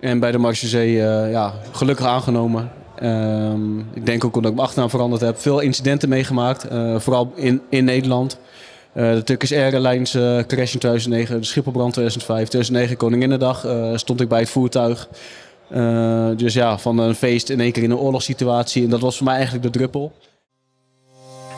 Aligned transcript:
En 0.00 0.18
bij 0.18 0.32
de 0.32 0.38
Marchusee 0.38 0.94
uh, 0.94 1.30
ja, 1.30 1.52
gelukkig 1.72 2.06
aangenomen. 2.06 2.70
Ehm, 2.96 3.78
ik 3.78 4.06
denk 4.06 4.24
ook 4.24 4.36
omdat 4.36 4.50
ik 4.50 4.56
mijn 4.56 4.66
achternaam 4.66 4.90
veranderd 4.90 5.22
heb. 5.22 5.38
Veel 5.38 5.60
incidenten 5.60 6.08
meegemaakt, 6.08 6.72
uh, 6.72 6.98
vooral 6.98 7.32
in, 7.34 7.60
in 7.68 7.84
Nederland. 7.84 8.38
Uh, 8.94 9.12
de 9.12 9.22
Turkish 9.22 9.52
Airlines 9.52 10.10
crash 10.46 10.72
in 10.72 10.78
2009, 10.78 11.40
de 11.40 11.46
Schipholbrand 11.46 11.92
2005, 11.92 12.48
2009 12.48 12.96
Koninginnedag 12.96 13.66
stond 13.94 14.20
ik 14.20 14.28
bij 14.28 14.40
het 14.40 14.48
voertuig. 14.48 15.08
dus 16.36 16.54
ja, 16.54 16.78
van 16.78 16.98
een 16.98 17.14
feest 17.14 17.50
in 17.50 17.60
één 17.60 17.72
keer 17.72 17.82
in 17.82 17.90
een 17.90 17.96
oorlogssituatie. 17.96 18.84
En 18.84 18.90
dat 18.90 19.00
was 19.00 19.16
voor 19.16 19.26
mij 19.26 19.34
eigenlijk 19.34 19.64
de 19.64 19.70
druppel. 19.70 20.12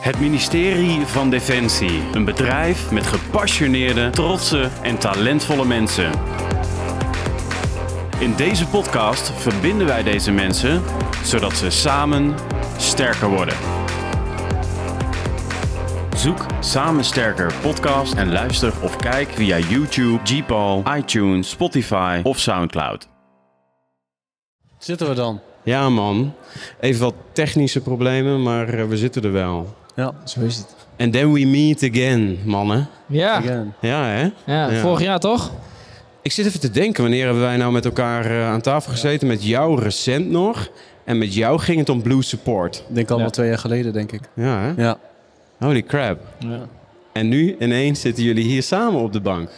Het 0.07 0.19
ministerie 0.19 1.05
van 1.05 1.29
Defensie. 1.29 2.01
Een 2.13 2.25
bedrijf 2.25 2.91
met 2.91 3.07
gepassioneerde, 3.07 4.09
trotse 4.09 4.69
en 4.81 4.97
talentvolle 4.97 5.65
mensen. 5.65 6.11
In 8.19 8.35
deze 8.35 8.67
podcast 8.67 9.31
verbinden 9.31 9.87
wij 9.87 10.03
deze 10.03 10.31
mensen 10.31 10.81
zodat 11.23 11.53
ze 11.53 11.69
samen 11.69 12.35
sterker 12.77 13.29
worden. 13.29 13.55
Zoek 16.15 16.45
Samen 16.59 17.03
Sterker 17.03 17.53
podcast 17.61 18.13
en 18.13 18.31
luister 18.31 18.73
of 18.83 18.95
kijk 18.95 19.29
via 19.29 19.57
YouTube, 19.57 20.19
Gpal, 20.23 20.83
iTunes, 20.97 21.49
Spotify 21.49 22.19
of 22.23 22.39
Soundcloud. 22.39 23.07
Zitten 24.77 25.07
we 25.07 25.13
dan? 25.13 25.39
Ja 25.63 25.89
man, 25.89 26.33
even 26.79 27.01
wat 27.01 27.15
technische 27.31 27.81
problemen, 27.81 28.43
maar 28.43 28.69
eh, 28.69 28.85
we 28.85 28.97
zitten 28.97 29.23
er 29.23 29.31
wel. 29.31 29.75
Ja, 29.95 30.13
zo 30.25 30.41
is 30.41 30.57
het. 30.57 30.75
And 30.97 31.13
then 31.13 31.33
we 31.33 31.45
meet 31.45 31.83
again, 31.83 32.39
mannen. 32.45 32.87
Ja. 33.05 33.41
Ja, 33.81 34.03
hè? 34.03 34.29
Ja, 34.45 34.81
vorig 34.81 35.01
jaar 35.01 35.19
toch? 35.19 35.51
Ik 36.27 36.33
zit 36.33 36.45
even 36.45 36.59
te 36.59 36.71
denken, 36.71 37.01
wanneer 37.01 37.25
hebben 37.25 37.43
wij 37.43 37.57
nou 37.57 37.71
met 37.71 37.85
elkaar 37.85 38.31
uh, 38.31 38.47
aan 38.47 38.61
tafel 38.61 38.91
gezeten? 38.91 39.27
Met 39.27 39.43
jou 39.43 39.81
recent 39.81 40.29
nog. 40.29 40.69
En 41.03 41.17
met 41.17 41.33
jou 41.33 41.59
ging 41.59 41.79
het 41.79 41.89
om 41.89 42.01
Blue 42.01 42.21
Support. 42.21 42.83
Ik 42.89 42.95
denk 42.95 43.11
al 43.11 43.17
wel 43.17 43.29
twee 43.29 43.47
jaar 43.47 43.57
geleden, 43.57 43.93
denk 43.93 44.11
ik. 44.11 44.21
Ja, 44.33 44.61
hè? 44.61 44.83
Ja. 44.83 44.97
Holy 45.57 45.83
crap. 45.83 46.19
Ja. 46.39 46.67
En 47.13 47.27
nu 47.27 47.55
ineens 47.59 48.01
zitten 48.01 48.23
jullie 48.23 48.43
hier 48.43 48.63
samen 48.63 49.01
op 49.01 49.13
de 49.13 49.19
bank. 49.19 49.49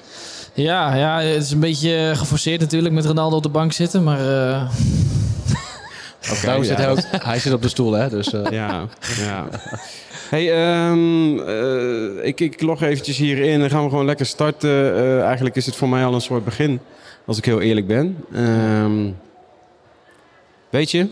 Ja, 0.53 0.95
ja 0.95 1.21
het 1.21 1.43
is 1.43 1.51
een 1.51 1.59
beetje 1.59 2.11
geforceerd 2.15 2.59
natuurlijk 2.59 2.93
met 2.93 3.05
Ronaldo 3.05 3.35
op 3.35 3.43
de 3.43 3.49
bank 3.49 3.71
zitten, 3.71 4.03
maar... 4.03 4.19
Uh... 4.27 4.71
Okay, 6.31 6.45
nou, 6.45 6.65
zit 6.65 6.77
hij, 6.77 6.89
ook, 6.89 6.99
hij 7.23 7.39
zit 7.39 7.53
op 7.53 7.61
de 7.61 7.69
stoel, 7.69 7.91
hè? 7.91 8.09
Dus, 8.09 8.33
uh... 8.33 8.45
Ja, 8.49 8.85
ja. 9.17 9.47
Hey, 10.29 10.89
um, 10.89 11.39
uh, 11.39 12.25
ik, 12.25 12.39
ik 12.39 12.61
log 12.61 12.81
eventjes 12.81 13.17
hierin. 13.17 13.59
Dan 13.59 13.69
gaan 13.69 13.83
we 13.83 13.89
gewoon 13.89 14.05
lekker 14.05 14.25
starten. 14.25 14.69
Uh, 14.69 15.21
eigenlijk 15.21 15.55
is 15.55 15.65
het 15.65 15.75
voor 15.75 15.89
mij 15.89 16.05
al 16.05 16.13
een 16.13 16.21
soort 16.21 16.45
begin, 16.45 16.79
als 17.25 17.37
ik 17.37 17.45
heel 17.45 17.61
eerlijk 17.61 17.87
ben. 17.87 18.25
Um, 18.35 19.17
weet 20.69 20.91
je, 20.91 21.07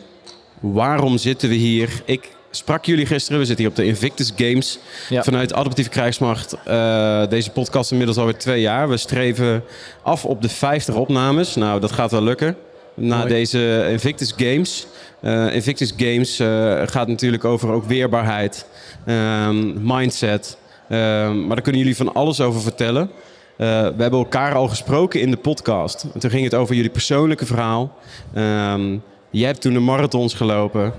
waarom 0.60 1.18
zitten 1.18 1.50
we 1.50 1.56
hier? 1.56 2.02
Ik 2.06 2.32
sprak 2.52 2.86
jullie 2.86 3.06
gisteren. 3.06 3.40
We 3.40 3.46
zitten 3.46 3.66
hier 3.66 3.74
op 3.74 3.80
de 3.80 3.86
Invictus 3.86 4.34
Games 4.36 4.80
ja. 5.10 5.24
vanuit 5.24 5.54
Adaptieve 5.54 5.90
Krijgsmacht. 5.90 6.56
Uh, 6.68 7.28
deze 7.28 7.52
podcast 7.52 7.92
inmiddels 7.92 8.18
alweer 8.18 8.38
twee 8.38 8.62
jaar. 8.62 8.90
We 8.90 8.98
streven 8.98 9.64
af 10.04 10.26
op 10.26 10.42
de 10.42 10.50
50 10.50 10.96
opnames. 10.96 11.56
Nou, 11.56 11.80
dat 11.80 11.92
gaat 11.92 12.12
wel 12.12 12.24
lukken. 12.24 12.58
Na 13.00 13.18
Mooi. 13.18 13.30
deze 13.30 13.88
Invictus 13.90 14.34
Games. 14.38 14.88
Uh, 15.22 15.56
Invictus 15.56 15.94
Games 15.98 16.40
uh, 16.40 16.82
gaat 16.86 17.08
natuurlijk 17.08 17.46
over 17.46 17.70
ook 17.70 17.86
weerbaarheid, 17.86 18.66
um, 19.08 19.76
mindset. 19.82 20.58
Um, 20.90 20.98
maar 21.46 21.56
daar 21.56 21.62
kunnen 21.62 21.82
jullie 21.82 21.96
van 21.96 22.14
alles 22.14 22.42
over 22.42 22.62
vertellen. 22.62 23.02
Uh, 23.04 23.68
we 23.68 24.02
hebben 24.02 24.20
elkaar 24.20 24.54
al 24.54 24.68
gesproken 24.68 25.22
in 25.22 25.32
de 25.32 25.38
podcast. 25.38 26.06
En 26.14 26.20
toen 26.20 26.30
ging 26.30 26.44
het 26.44 26.56
over 26.56 26.76
jullie 26.76 26.90
persoonlijke 26.90 27.46
verhaal. 27.46 27.98
Um, 28.36 29.04
jij 29.30 29.48
hebt 29.48 29.62
toen 29.62 29.74
de 29.74 29.80
marathons 29.80 30.34
gelopen. 30.34 30.94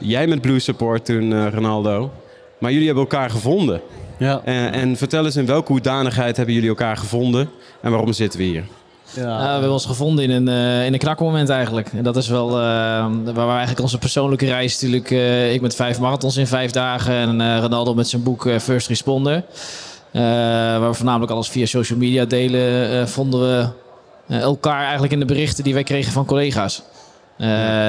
jij 0.00 0.26
met 0.26 0.40
Blue 0.40 0.58
Support 0.58 1.04
toen, 1.04 1.50
Ronaldo. 1.50 2.12
Maar 2.58 2.70
jullie 2.70 2.86
hebben 2.86 3.04
elkaar 3.04 3.30
gevonden. 3.30 3.80
Ja. 4.18 4.42
en 4.44 4.96
vertel 4.96 5.24
eens 5.24 5.36
in 5.36 5.46
welke 5.46 5.72
hoedanigheid 5.72 6.36
hebben 6.36 6.54
jullie 6.54 6.68
elkaar 6.68 6.96
gevonden 6.96 7.50
en 7.80 7.90
waarom 7.90 8.12
zitten 8.12 8.38
we 8.38 8.44
hier? 8.44 8.64
Ja. 9.14 9.38
Uh, 9.38 9.44
we 9.44 9.50
hebben 9.50 9.72
ons 9.72 9.86
gevonden 9.86 10.24
in 10.24 10.30
een, 10.30 10.48
uh, 10.48 10.86
in 10.86 10.92
een 10.92 10.98
knakmoment 10.98 11.48
eigenlijk. 11.48 11.92
En 11.92 12.02
dat 12.02 12.16
is 12.16 12.28
wel 12.28 12.48
uh, 12.48 12.54
waar 12.54 13.34
we 13.34 13.40
eigenlijk 13.40 13.80
onze 13.80 13.98
persoonlijke 13.98 14.46
reis 14.46 14.72
natuurlijk... 14.80 15.10
ik 15.54 15.60
met 15.60 15.74
vijf 15.74 16.00
marathons 16.00 16.36
in 16.36 16.46
vijf 16.46 16.70
dagen 16.70 17.14
en 17.14 17.60
Ronaldo 17.60 17.94
met 17.94 18.08
zijn 18.08 18.22
boek 18.22 18.48
First 18.60 18.88
Responder. 18.88 19.44
waar 20.12 20.88
we 20.88 20.94
voornamelijk 20.94 21.32
alles 21.32 21.48
via 21.48 21.66
social 21.66 21.98
media 21.98 22.24
delen, 22.24 23.08
vonden 23.08 23.40
we 23.40 23.68
elkaar 24.34 24.82
eigenlijk 24.82 25.12
in 25.12 25.18
de 25.18 25.24
berichten 25.24 25.64
die 25.64 25.74
wij 25.74 25.82
kregen 25.82 26.12
van 26.12 26.24
collega's. 26.24 26.82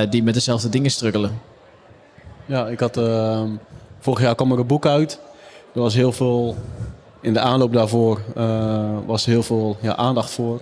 Die 0.09 0.23
met 0.23 0.33
dezelfde 0.33 0.69
dingen 0.69 0.91
struggelen. 0.91 1.41
Ja, 2.45 2.67
ik 2.67 2.79
had... 2.79 2.99
vorig 3.99 4.21
jaar 4.21 4.35
kwam 4.35 4.51
er 4.51 4.59
een 4.59 4.67
boek 4.67 4.85
uit. 4.85 5.19
Er 5.73 5.81
was 5.81 5.93
heel 5.93 6.11
veel... 6.11 6.55
In 7.21 7.33
de 7.33 7.39
aanloop 7.39 7.73
daarvoor 7.73 8.21
was 9.05 9.25
heel 9.25 9.43
veel 9.43 9.77
ja, 9.81 9.95
aandacht 9.95 10.29
voor. 10.29 10.61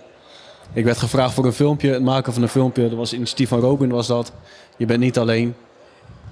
Ik 0.73 0.83
werd 0.83 0.97
gevraagd 0.97 1.33
voor 1.33 1.45
een 1.45 1.53
filmpje, 1.53 1.91
het 1.91 2.03
maken 2.03 2.33
van 2.33 2.41
een 2.41 2.49
filmpje. 2.49 2.89
Dat 2.89 2.97
was 2.97 3.13
initiatief 3.13 3.49
van 3.49 3.59
Robin 3.59 3.89
was 3.89 4.07
dat. 4.07 4.31
Je 4.77 4.85
bent 4.85 4.99
niet 4.99 5.17
alleen. 5.17 5.55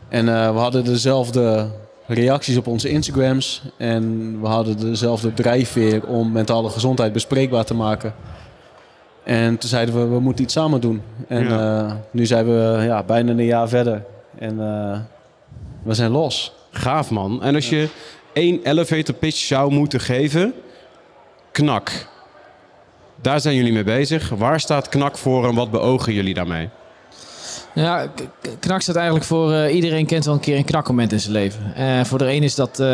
En 0.09 0.25
uh, 0.25 0.51
we 0.51 0.57
hadden 0.57 0.83
dezelfde 0.83 1.69
reacties 2.07 2.57
op 2.57 2.67
onze 2.67 2.89
Instagrams. 2.89 3.61
En 3.77 4.37
we 4.41 4.47
hadden 4.47 4.79
dezelfde 4.79 5.33
drijfveer 5.33 6.07
om 6.07 6.31
mentale 6.31 6.69
gezondheid 6.69 7.13
bespreekbaar 7.13 7.65
te 7.65 7.73
maken. 7.73 8.13
En 9.23 9.57
toen 9.57 9.69
zeiden 9.69 9.95
we, 9.95 10.15
we 10.15 10.19
moeten 10.19 10.43
iets 10.43 10.53
samen 10.53 10.81
doen. 10.81 11.01
En 11.27 11.43
ja. 11.43 11.83
uh, 11.83 11.91
nu 12.11 12.25
zijn 12.25 12.45
we 12.45 12.83
ja, 12.83 13.03
bijna 13.03 13.31
een 13.31 13.45
jaar 13.45 13.69
verder. 13.69 14.03
En 14.37 14.55
uh, 14.55 14.99
we 15.83 15.93
zijn 15.93 16.11
los. 16.11 16.53
Gaaf 16.71 17.09
man. 17.09 17.43
En 17.43 17.55
als 17.55 17.69
je 17.69 17.89
één 18.33 18.59
elevator 18.63 19.15
pitch 19.15 19.37
zou 19.37 19.71
moeten 19.71 19.99
geven, 19.99 20.53
knak. 21.51 22.09
Daar 23.21 23.41
zijn 23.41 23.55
jullie 23.55 23.73
mee 23.73 23.83
bezig. 23.83 24.29
Waar 24.29 24.59
staat 24.59 24.89
KNAK 24.89 25.17
voor 25.17 25.47
en 25.47 25.55
wat 25.55 25.71
beogen 25.71 26.13
jullie 26.13 26.33
daarmee? 26.33 26.69
Ja, 27.73 28.07
knak 28.59 28.81
staat 28.81 28.95
eigenlijk 28.95 29.25
voor 29.25 29.51
uh, 29.51 29.75
iedereen 29.75 30.05
kent 30.05 30.25
wel 30.25 30.33
een 30.33 30.39
keer 30.39 30.57
een 30.57 30.65
knakmoment 30.65 31.11
in 31.11 31.19
zijn 31.19 31.33
leven. 31.33 31.73
Uh, 31.77 32.03
voor 32.03 32.17
de 32.17 32.31
een 32.31 32.43
is 32.43 32.55
dat 32.55 32.79
uh, 32.79 32.87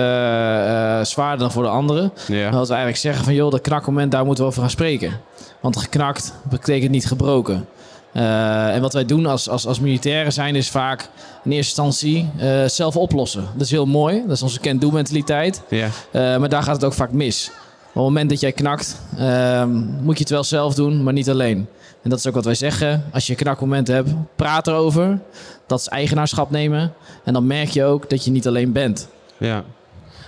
zwaarder 1.04 1.40
dan 1.40 1.52
voor 1.52 1.64
de 1.64 1.70
andere. 1.70 2.12
Ja. 2.28 2.50
Dat 2.50 2.68
we 2.68 2.74
eigenlijk 2.74 2.98
zeggen 2.98 3.24
van 3.24 3.34
joh, 3.34 3.52
dat 3.52 3.62
knakmoment 3.62 4.12
daar 4.12 4.26
moeten 4.26 4.44
we 4.44 4.50
over 4.50 4.62
gaan 4.62 4.70
spreken. 4.70 5.20
Want 5.60 5.78
geknakt 5.78 6.34
betekent 6.50 6.92
niet 6.92 7.06
gebroken. 7.06 7.68
en 8.14 8.82
wat 8.82 8.94
wij 8.94 9.06
doen 9.06 9.26
als, 9.26 9.50
als, 9.50 9.68
als 9.68 9.80
militairen 9.80 10.34
zijn 10.34 10.56
is 10.56 10.70
vaak 10.70 11.10
in 11.44 11.52
eerste 11.52 11.82
instantie 11.82 12.30
zelf 12.68 12.98
oplossen. 12.98 13.48
Dat 13.54 13.62
is 13.62 13.72
heel 13.72 13.86
mooi, 13.86 14.22
dat 14.22 14.36
is 14.36 14.42
onze 14.42 14.60
can-do 14.60 14.92
mentaliteit. 14.92 15.62
Ja. 15.70 15.90
maar 16.12 16.50
daar 16.50 16.64
gaat 16.64 16.76
het 16.76 16.84
ook 16.84 16.94
vaak 16.94 17.12
mis 17.12 17.52
het 17.98 18.06
moment 18.06 18.30
dat 18.30 18.40
jij 18.40 18.52
knakt, 18.52 19.02
uh, 19.20 19.64
moet 20.02 20.18
je 20.18 20.24
het 20.24 20.30
wel 20.30 20.44
zelf 20.44 20.74
doen, 20.74 21.04
maar 21.04 21.14
niet 21.14 21.30
alleen. 21.30 21.68
En 22.02 22.10
dat 22.10 22.20
is 22.20 22.28
ook 22.28 22.34
wat 22.34 22.46
wij 22.46 22.56
zeggen. 22.56 23.04
Als 23.14 23.26
je 23.26 23.32
een 23.32 23.38
knakmoment 23.38 23.88
hebt, 23.88 24.10
praat 24.36 24.68
erover. 24.68 25.20
Dat 25.68 25.80
is 25.80 25.88
eigenaarschap 25.88 26.52
nemen. 26.52 26.94
En 27.24 27.34
dan 27.34 27.48
merk 27.48 27.70
je 27.70 27.84
ook 27.84 28.10
dat 28.10 28.26
je 28.26 28.32
niet 28.32 28.48
alleen 28.48 28.72
bent. 28.72 29.08
Ja. 29.38 29.64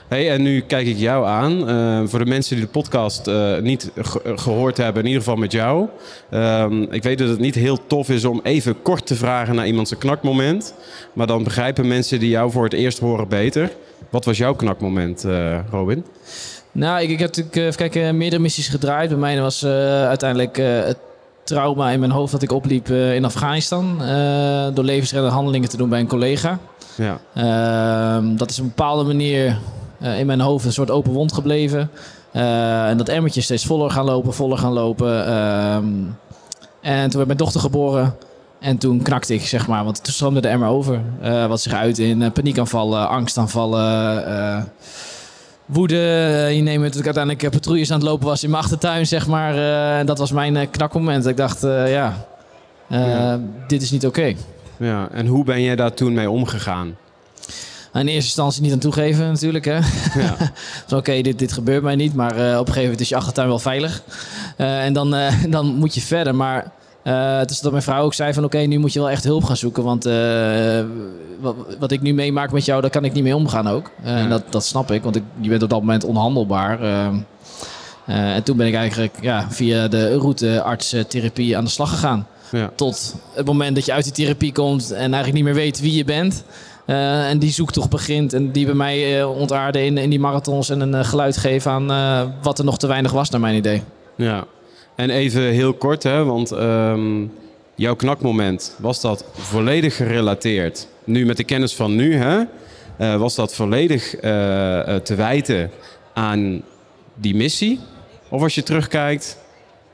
Hey, 0.08 0.32
en 0.32 0.42
nu 0.42 0.62
kijk 0.62 0.88
ik 0.88 0.98
jou 0.98 1.26
aan. 1.26 1.70
Uh, 1.70 2.08
voor 2.08 2.20
de 2.20 2.26
mensen 2.26 2.56
die 2.56 2.66
de 2.66 2.72
podcast 2.72 3.28
uh, 3.28 3.58
niet 3.58 3.92
ge 3.96 4.34
gehoord 4.36 4.78
hebben, 4.78 5.02
in 5.02 5.08
ieder 5.08 5.24
geval 5.24 5.40
met 5.40 5.52
jou. 5.52 5.88
Uh, 6.32 6.66
ik 6.90 7.04
weet 7.04 7.18
dat 7.18 7.30
het 7.30 7.40
niet 7.40 7.56
heel 7.56 7.88
tof 7.88 8.10
is 8.10 8.26
om 8.26 8.40
even 8.44 8.82
kort 8.82 9.06
te 9.06 9.16
vragen 9.16 9.56
naar 9.56 9.68
iemands 9.68 9.98
knakmoment. 9.98 10.74
Maar 11.14 11.28
dan 11.28 11.44
begrijpen 11.44 11.88
mensen 11.88 12.20
die 12.20 12.30
jou 12.30 12.52
voor 12.52 12.64
het 12.64 12.74
eerst 12.74 13.00
horen 13.00 13.28
beter. 13.28 13.72
Wat 14.10 14.26
was 14.26 14.38
jouw 14.38 14.56
knakmoment, 14.56 15.24
eh, 15.24 15.60
Robin? 15.72 16.06
Nou, 16.72 17.02
ik, 17.02 17.10
ik 17.10 17.20
heb 17.20 17.36
natuurlijk 17.36 17.56
even 17.56 17.76
kijken, 17.76 18.18
meerdere 18.18 18.42
missies 18.42 18.68
gedraaid. 18.68 19.10
Bij 19.10 19.18
mij 19.18 19.42
was 19.42 19.64
uh, 19.64 19.72
uiteindelijk 20.08 20.58
uh, 20.58 20.84
het 20.84 20.98
trauma 21.44 21.90
in 21.90 22.00
mijn 22.00 22.12
hoofd 22.12 22.32
dat 22.32 22.42
ik 22.42 22.52
opliep 22.52 22.90
in 22.90 23.26
Afghanistan. 23.26 23.98
door 24.74 24.84
levensreddende 24.84 25.36
handelingen 25.36 25.70
te 25.70 25.78
doen 25.78 25.90
bij 25.90 26.00
een 26.00 26.08
collega. 26.08 26.60
Ja. 26.96 27.20
Ehm, 27.34 28.36
dat 28.36 28.50
is 28.50 28.58
op 28.58 28.64
een 28.64 28.70
bepaalde 28.76 29.04
manier 29.04 29.58
in 30.18 30.26
mijn 30.26 30.40
hoofd 30.40 30.66
een 30.66 30.74
soort 30.74 30.92
open 30.92 31.12
wond 31.12 31.34
gebleven. 31.34 31.92
en 32.32 32.98
dat 32.98 33.10
emmertje 33.10 33.42
steeds 33.42 33.66
voller 33.66 33.92
gaan 33.92 34.06
lopen, 34.06 34.34
voller 34.34 34.58
gaan 34.58 34.74
lopen. 34.74 35.26
Ehm, 35.26 35.86
en 36.82 37.04
toen 37.04 37.16
werd 37.16 37.26
mijn 37.26 37.38
dochter 37.38 37.62
geboren. 37.62 38.16
En 38.60 38.78
toen 38.78 39.02
knakte 39.02 39.34
ik, 39.34 39.46
zeg 39.46 39.68
maar, 39.68 39.84
want 39.84 40.04
toen 40.04 40.14
stroomde 40.14 40.42
de 40.42 40.48
emmer 40.48 40.70
over. 40.70 41.02
wat 41.48 41.62
zich 41.62 41.74
uit 41.74 42.00
in 42.00 42.32
paniekaanvallen, 42.32 43.10
angstaanvallen 43.10 44.72
woede. 45.70 45.96
Eh, 45.96 46.56
je 46.56 46.62
neemt 46.62 46.80
natuurlijk 46.80 47.06
uiteindelijk 47.06 47.44
eh, 47.44 47.50
patrouilles 47.50 47.92
aan 47.92 48.00
het 48.00 48.08
lopen 48.08 48.28
was 48.28 48.44
in 48.44 48.50
mijn 48.50 48.64
achtertuin, 48.64 49.08
zeg 49.08 49.28
maar. 49.28 49.56
Uh, 50.00 50.06
dat 50.06 50.18
was 50.18 50.32
mijn 50.32 50.70
knakmoment. 50.70 51.28
Ik 51.28 51.38
dacht, 51.38 51.62
ja, 51.62 52.26
ja, 52.88 53.40
dit 53.68 53.82
is 53.82 53.92
niet 53.92 54.06
oké. 54.06 54.20
Okay. 54.20 54.38
Ja, 54.78 55.08
en 55.12 55.28
hoe 55.28 55.44
ben 55.44 55.62
jij 55.62 55.76
daar 55.76 55.94
toen 55.94 56.14
mee 56.14 56.30
omgegaan? 56.30 56.98
In 57.94 58.00
eerste 58.00 58.14
instantie 58.14 58.62
niet 58.62 58.72
aan 58.72 58.80
toegeven 58.80 59.28
natuurlijk. 59.28 59.66
Hè? 59.66 59.76
Ja. 59.76 60.36
Oké, 60.86 60.96
okay, 60.96 61.22
dit, 61.22 61.40
dit 61.40 61.52
gebeurt 61.52 61.84
mij 61.84 61.96
niet, 61.96 62.14
maar 62.14 62.32
op 62.32 62.40
een 62.40 62.58
gegeven 62.58 62.82
moment 62.82 63.00
is 63.00 63.10
je 63.10 63.16
achtertuin 63.16 63.48
wel 63.48 63.60
veilig. 63.60 64.04
en 64.58 64.94
dan, 64.94 65.16
dan 65.50 65.66
moet 65.66 65.94
je 65.94 66.02
verder. 66.02 66.36
Maar 66.36 66.72
Uh, 67.04 67.44
dus 67.46 67.60
dat 67.60 67.72
mijn 67.72 67.84
vrouw 67.84 68.04
ook 68.04 68.14
zei 68.14 68.34
van 68.34 68.44
oké, 68.44 68.58
nu 68.58 68.78
moet 68.78 68.94
je 68.94 69.00
wel 69.00 69.10
echt 69.10 69.24
hulp 69.24 69.44
gaan 69.44 69.58
zoeken. 69.58 69.84
Want 69.84 70.08
uh, 70.08 70.84
wat, 71.40 71.56
wat, 71.80 71.92
ik 71.92 72.02
nu 72.02 72.14
meemaak 72.14 72.52
met 72.52 72.66
jou, 72.66 72.82
daar 72.82 72.90
kan 72.90 73.06
ik 73.06 73.14
niet 73.14 73.24
mee 73.24 73.36
omgaan 73.36 73.68
ook. 73.68 73.92
Uh, 74.04 74.10
ja. 74.10 74.18
En 74.18 74.30
dat, 74.30 74.44
dat 74.50 74.66
snap 74.66 74.92
ik, 74.92 75.04
want 75.04 75.16
ik, 75.16 75.24
je 75.40 75.50
bent 75.50 75.64
op 75.64 75.70
dat 75.70 75.80
moment 75.80 76.04
onhandelbaar. 76.04 76.82
Ehm, 76.82 77.16
en 78.06 78.44
toen 78.44 78.58
ben 78.58 78.68
ik 78.68 78.74
eigenlijk 78.74 79.18
ja, 79.22 79.48
via 79.50 79.88
de 79.88 80.18
route 80.18 80.62
artstherapie 80.62 81.58
aan 81.58 81.64
de 81.64 81.70
slag 81.70 81.90
gegaan. 81.90 82.28
Ja. 82.52 82.72
Tot 82.76 83.16
het 83.34 83.46
moment 83.46 83.76
dat 83.76 83.86
je 83.86 83.94
uit 83.94 84.04
die 84.04 84.14
therapie 84.14 84.52
komt 84.52 84.92
en 84.92 85.00
eigenlijk 85.00 85.34
niet 85.34 85.44
meer 85.44 85.54
weet 85.54 85.80
wie 85.80 85.96
je 85.96 86.06
bent. 86.06 86.44
Uh, 86.86 87.30
en 87.30 87.40
die 87.40 87.52
zoektocht 87.52 87.90
begint 87.90 88.34
en 88.34 88.52
die 88.52 88.66
bij 88.66 88.76
mij 88.76 89.20
uh, 89.20 89.38
ontaarde 89.38 89.86
in, 89.86 89.98
in 89.98 90.10
die 90.10 90.20
marathons 90.20 90.70
en 90.70 90.80
een 90.80 90.94
uh, 90.94 91.04
geluid 91.04 91.38
geven 91.38 91.72
aan 91.72 92.34
wat 92.42 92.60
er 92.60 92.66
nog 92.66 92.78
te 92.78 92.88
weinig 92.88 93.12
was, 93.12 93.30
naar 93.30 93.40
mijn 93.40 93.56
idee. 93.56 93.84
Ja, 94.16 94.46
en 95.00 95.10
even 95.10 95.42
heel 95.42 95.74
kort, 95.74 96.04
hè, 96.04 96.24
want 96.24 96.52
um, 96.52 97.32
jouw 97.76 97.96
knakmoment, 97.96 98.76
was 98.80 99.02
dat 99.02 99.26
volledig 99.34 99.96
gerelateerd? 99.96 100.88
Nu 101.04 101.26
met 101.26 101.38
de 101.38 101.44
kennis 101.44 101.74
van 101.76 101.96
nu, 101.96 102.16
hè, 102.16 102.44
was 103.18 103.36
dat 103.36 103.56
volledig 103.56 104.10
te 105.04 105.14
wijten 105.16 105.72
aan 106.14 106.62
die 107.16 107.36
missie? 107.36 107.80
Of 108.30 108.42
als 108.42 108.56
je 108.56 108.64
terugkijkt, 108.64 109.38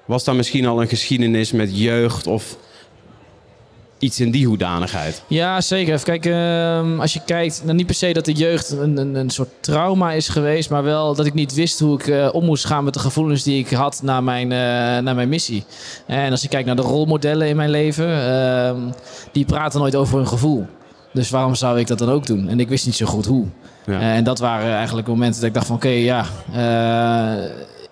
was 0.06 0.24
daar 0.24 0.36
misschien 0.36 0.66
al 0.66 0.82
een 0.82 0.88
geschiedenis 0.88 1.52
met 1.52 1.78
jeugd 1.80 2.28
of 2.28 2.58
iets 4.00 4.20
in 4.20 4.32
die 4.32 4.48
hoedanigheid. 4.48 5.24
Ja, 5.28 5.62
zeker. 5.62 5.94
Even 5.94 6.06
kijken, 6.06 6.32
uh, 6.32 7.00
als 7.00 7.14
je 7.14 7.22
kijkt, 7.26 7.62
nou 7.64 7.76
niet 7.76 7.86
per 7.86 7.96
se 7.96 8.14
dat 8.14 8.26
de 8.26 8.32
jeugd 8.32 8.72
een, 8.72 8.98
een, 8.98 9.16
een, 9.16 9.30
soort 9.30 9.50
trauma 9.60 10.12
is 10.12 10.28
geweest, 10.28 10.70
maar 10.70 10.84
wel 10.84 11.16
dat 11.16 11.26
ik 11.26 11.34
niet 11.34 11.54
wist 11.54 11.80
hoe 11.80 12.00
ik 12.00 12.08
uh, 12.08 12.30
om 12.32 12.46
moest 12.46 12.66
gaan 12.66 12.84
met 12.84 12.94
de 12.94 13.00
gevoelens 13.00 13.44
die 13.44 13.60
ik 13.60 13.70
had 13.70 14.00
na 14.04 14.22
mijn, 14.22 14.52
uh, 14.52 14.58
naar 15.04 15.16
mijn 15.16 15.30
missie. 15.30 15.66
En 16.08 16.32
als 16.32 16.42
je 16.42 16.48
kijkt 16.48 16.66
naar 16.66 16.76
de 16.76 16.82
rolmodellen 16.82 17.48
in 17.48 17.56
mijn 17.56 17.70
leven, 17.70 18.08
ehm, 18.08 18.78
die 19.32 19.46
praten 19.46 19.80
nooit 19.80 19.96
over 19.96 20.18
hun 20.18 20.28
gevoel. 20.28 20.66
Dus 21.14 21.30
waarom 21.30 21.56
zou 21.56 21.80
ik 21.80 21.88
dat 21.88 21.98
dan 21.98 22.10
ook 22.10 22.26
doen? 22.26 22.50
En 22.50 22.60
ik 22.60 22.70
wist 22.70 22.86
niet 22.86 22.96
zo 22.96 23.06
goed 23.06 23.26
hoe. 23.26 23.46
Ja. 23.86 24.00
en 24.00 24.24
dat 24.24 24.40
waren 24.40 24.76
eigenlijk 24.76 25.08
momenten 25.08 25.40
dat 25.40 25.50
ik 25.50 25.54
dacht 25.54 25.68
van 25.68 25.76
oké, 25.76 25.86
okay, 25.86 26.04
ja 26.04 26.26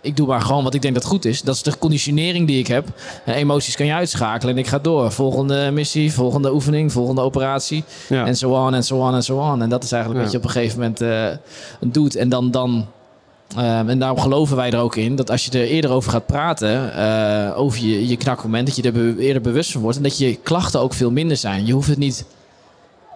ik 0.04 0.16
doe 0.16 0.28
maar 0.28 0.42
gewoon 0.42 0.64
wat 0.64 0.74
ik 0.74 0.82
denk 0.82 0.94
dat 0.94 1.06
goed 1.06 1.26
is. 1.26 1.42
Dat 1.42 1.56
is 1.56 1.64
de 1.64 1.78
conditionering 1.78 2.48
die 2.48 2.60
ik 2.60 2.68
heb. 2.68 2.88
En 3.26 3.34
emoties 3.34 3.76
kan 3.76 3.86
je 3.86 3.94
uitschakelen 3.94 4.54
en 4.54 4.60
ik 4.60 4.68
ga 4.68 4.80
door. 4.80 5.12
Volgende 5.12 5.72
missie, 5.72 6.14
volgende 6.14 6.54
oefening, 6.54 6.92
volgende 6.92 7.22
operatie. 7.22 7.84
En 8.10 8.38
zo 8.38 8.52
on 8.52 8.74
en 8.74 8.84
zo 8.84 8.98
on 8.98 9.14
en 9.14 9.24
zo 9.24 9.38
on. 9.38 9.62
En 9.62 9.70
dat 9.70 9.84
is 9.84 9.92
eigenlijk 9.92 10.24
wat 10.24 10.32
je 10.32 10.38
op 10.38 10.44
een 10.44 10.50
gegeven 10.50 10.80
moment 10.80 11.02
uh, 11.02 11.28
doet. 11.80 12.16
En 12.16 12.30
dan... 12.30 12.52
dan 12.52 12.88
uh, 13.58 13.80
en 13.80 14.00
daarom 14.00 14.20
geloven 14.20 14.56
wij 14.56 14.72
er 14.72 14.80
ook 14.80 14.96
in 14.96 15.16
dat 15.16 15.32
als 15.32 15.46
je 15.46 15.52
er 15.52 15.68
eerder 15.68 15.92
over 15.92 16.12
gaat 16.12 16.26
praten, 16.26 16.92
uh, 16.98 17.60
over 17.60 17.80
je, 17.80 18.08
je 18.08 18.18
knakmoment, 18.18 18.66
dat 18.68 18.76
je 18.76 18.82
er 18.82 18.92
be 18.92 19.16
eerder 19.20 19.42
bewust 19.42 19.72
van 19.72 19.82
wordt 19.82 19.98
en 19.98 20.04
dat 20.04 20.18
je 20.18 20.36
klachten 20.36 20.80
ook 20.80 20.94
veel 20.94 21.12
minder 21.12 21.38
zijn. 21.38 21.66
Je 21.66 21.74
hoeft 21.74 21.90
het 21.90 21.98
niet 21.98 22.26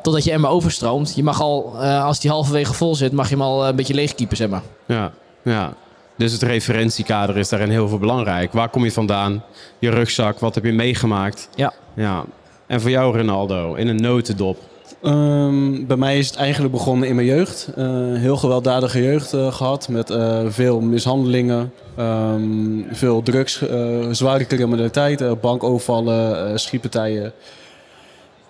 totdat 0.02 0.24
je 0.24 0.32
emmer 0.32 0.50
overstroomt. 0.50 1.16
Je 1.16 1.24
mag 1.24 1.42
al, 1.42 1.78
als 1.84 2.20
die 2.20 2.32
halverwege 2.32 2.74
vol 2.74 2.96
zit, 2.96 3.12
mag 3.12 3.30
je 3.30 3.36
hem 3.36 3.44
al 3.44 3.68
een 3.68 3.76
beetje 3.76 3.94
leegkiepen, 3.94 4.38
zeg 4.38 4.50
maar. 4.50 4.62
Ja, 4.86 5.12
ja. 5.44 5.74
Dus 6.18 6.32
het 6.32 6.42
referentiekader 6.42 7.38
is 7.38 7.50
daarin 7.50 7.70
heel 7.70 7.88
veel 7.88 7.98
belangrijk. 7.98 8.54
Waar 8.54 8.70
kom 8.70 8.84
je 8.84 8.92
vandaan? 8.92 9.44
Je 9.80 9.90
rugzak, 9.90 10.40
wat 10.40 10.56
heb 10.56 10.64
je 10.64 10.72
meegemaakt? 10.72 11.50
Ja. 11.56 11.74
ja. 11.94 12.26
En 12.68 12.82
voor 12.82 12.90
jou, 12.90 13.18
Ronaldo, 13.18 13.74
in 13.74 13.88
een 13.88 14.02
notendop? 14.02 14.58
Um, 15.04 15.88
bij 15.88 15.98
mij 15.98 16.18
is 16.18 16.28
het 16.28 16.36
eigenlijk 16.36 16.74
begonnen 16.74 17.08
in 17.08 17.16
mijn 17.16 17.28
jeugd. 17.28 17.70
Uh, 17.78 17.86
heel 18.14 18.38
gewelddadige 18.38 19.04
jeugd 19.04 19.34
uh, 19.34 19.54
gehad 19.54 19.88
met 19.88 20.10
uh, 20.10 20.40
veel 20.48 20.80
mishandelingen, 20.80 21.74
um, 22.00 22.88
veel 22.92 23.24
drugs, 23.24 23.64
zware 24.12 24.46
criminaliteit, 24.46 25.42
bankovervallen, 25.42 26.60
schietpartijen. 26.60 27.34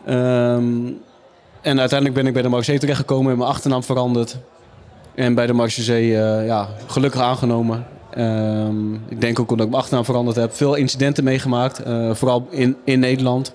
Um, 0.10 1.00
en 1.62 1.80
uiteindelijk 1.80 2.13
ben 2.13 2.28
ik 2.28 2.34
bij 2.34 2.42
de 2.42 2.50
Marseille 2.50 2.80
terechtgekomen 2.80 3.31
en 3.31 3.38
mijn 3.38 3.50
achternaam 3.50 3.84
veranderd. 3.84 4.38
En 5.18 5.34
bij 5.34 5.48
de 5.48 5.54
Marchezee 5.54 6.10
uh, 6.10 6.46
ja, 6.46 6.69
gelukkig 6.88 7.22
aangenomen. 7.22 7.86
Um, 8.18 8.94
ik 9.10 9.22
denk 9.22 9.40
ook 9.40 9.52
omdat 9.52 9.66
ik 9.66 9.72
mijn 9.72 9.81
achternaam 9.81 10.06
veranderd 10.06 10.36
heb. 10.36 10.54
Veel 10.54 10.75
incidenten 10.75 11.24
meegemaakt, 11.24 11.88
uh, 11.88 12.14
vooral 12.14 12.48
in, 12.50 12.75
in 12.84 13.00
Nederland. 13.00 13.54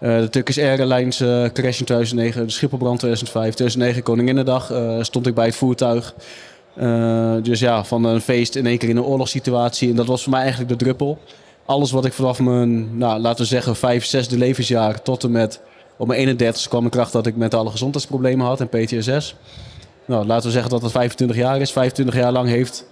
Uh, 0.00 0.18
de 0.18 0.28
Turkish 0.28 0.58
Airlines 0.58 1.20
uh, 1.20 1.28
crash 1.28 1.78
in 1.78 1.84
2009, 1.84 2.46
de 2.46 2.52
Schipholbrand 2.52 2.98
2005, 2.98 3.54
2009 3.54 4.02
Koninginnedag 4.02 4.72
stond 5.00 5.26
ik 5.26 5.34
bij 5.34 5.44
het 5.44 5.54
voertuig. 5.54 6.14
dus 7.42 7.60
ja, 7.60 7.84
van 7.84 8.04
een 8.04 8.20
feest 8.20 8.56
in 8.56 8.66
één 8.66 8.78
keer 8.78 8.88
in 8.88 8.96
een 8.96 9.02
oorlogssituatie. 9.02 9.90
En 9.90 9.96
dat 9.96 10.06
was 10.06 10.22
voor 10.22 10.32
mij 10.32 10.40
eigenlijk 10.40 10.70
de 10.70 10.76
druppel. 10.76 11.18
Alles 11.64 11.90
wat 11.90 12.04
ik 12.04 12.12
vanaf 12.12 12.40
mijn, 12.40 12.98
nou, 12.98 13.20
laten 13.20 13.40
we 13.40 13.48
zeggen, 13.48 13.76
vijf, 13.76 14.04
zesde 14.04 14.38
levensjaar 14.38 15.02
tot 15.02 15.24
en 15.24 15.30
met 15.30 15.60
op 15.96 16.06
mijn 16.06 16.38
31ste 16.38 16.68
kwam 16.68 16.84
de 16.84 16.90
kracht 16.90 17.12
dat 17.12 17.26
ik 17.26 17.36
mentale 17.36 17.70
gezondheidsproblemen 17.70 18.46
had 18.46 18.60
en 18.60 18.68
PTSS 18.68 19.34
nou, 20.08 20.26
laten 20.26 20.46
we 20.46 20.52
zeggen 20.52 20.70
dat 20.70 20.82
het 20.82 20.90
25 20.90 21.36
jaar 21.36 21.60
is. 21.60 21.72
25 21.72 22.14
jaar 22.14 22.32
lang 22.32 22.48
heeft 22.48 22.86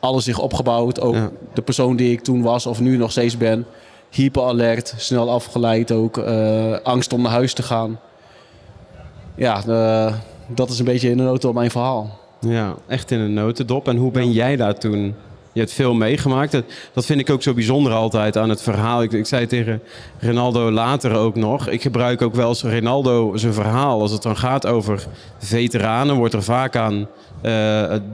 alles 0.00 0.24
zich 0.24 0.38
opgebouwd. 0.38 1.00
Ook 1.00 1.16
de 1.54 1.62
persoon 1.62 1.96
die 1.96 2.12
ik 2.12 2.20
toen 2.20 2.42
was 2.42 2.66
of 2.66 2.80
nu 2.80 2.96
nog 2.96 3.10
steeds 3.10 3.36
ben. 3.36 3.66
Hyperalert, 4.10 4.94
snel 4.96 5.30
afgeleid 5.30 5.92
ook. 5.92 6.16
Uh, 6.16 6.76
angst 6.82 7.12
om 7.12 7.22
naar 7.22 7.32
huis 7.32 7.54
te 7.54 7.62
gaan. 7.62 8.00
Ja, 9.34 9.62
uh, 9.68 10.14
dat 10.46 10.70
is 10.70 10.78
een 10.78 10.84
beetje 10.84 11.10
in 11.10 11.16
de 11.16 11.22
notendop 11.22 11.54
mijn 11.54 11.70
verhaal. 11.70 12.18
Ja, 12.40 12.74
echt 12.86 13.10
in 13.10 13.18
een 13.18 13.34
notendop. 13.34 13.88
En 13.88 13.96
hoe 13.96 14.10
ben 14.10 14.32
jij 14.32 14.56
daar 14.56 14.78
toen 14.78 15.14
je 15.56 15.62
hebt 15.62 15.74
veel 15.74 15.94
meegemaakt. 15.94 16.52
Dat, 16.52 16.64
dat, 16.92 17.06
vind 17.06 17.20
ik 17.20 17.30
ook 17.30 17.42
zo 17.42 17.54
bijzonder 17.54 17.92
altijd 17.92 18.36
aan 18.36 18.48
het 18.48 18.62
verhaal. 18.62 19.02
Ik, 19.02 19.12
ik 19.12 19.26
zei 19.26 19.46
tegen 19.46 19.82
Ronaldo 20.20 20.70
later 20.70 21.14
ook 21.14 21.34
nog. 21.34 21.68
Ik 21.68 21.82
gebruik 21.82 22.22
ook 22.22 22.34
wel 22.34 22.48
eens 22.48 22.62
Ronaldo 22.62 23.36
zijn 23.36 23.52
verhaal. 23.52 24.00
Als 24.00 24.10
het 24.10 24.22
dan 24.22 24.36
gaat 24.36 24.66
over 24.66 25.06
veteranen, 25.38 26.16
wordt 26.16 26.34
er 26.34 26.42
vaak 26.42 26.76
aan 26.76 26.94
uh, 26.94 27.08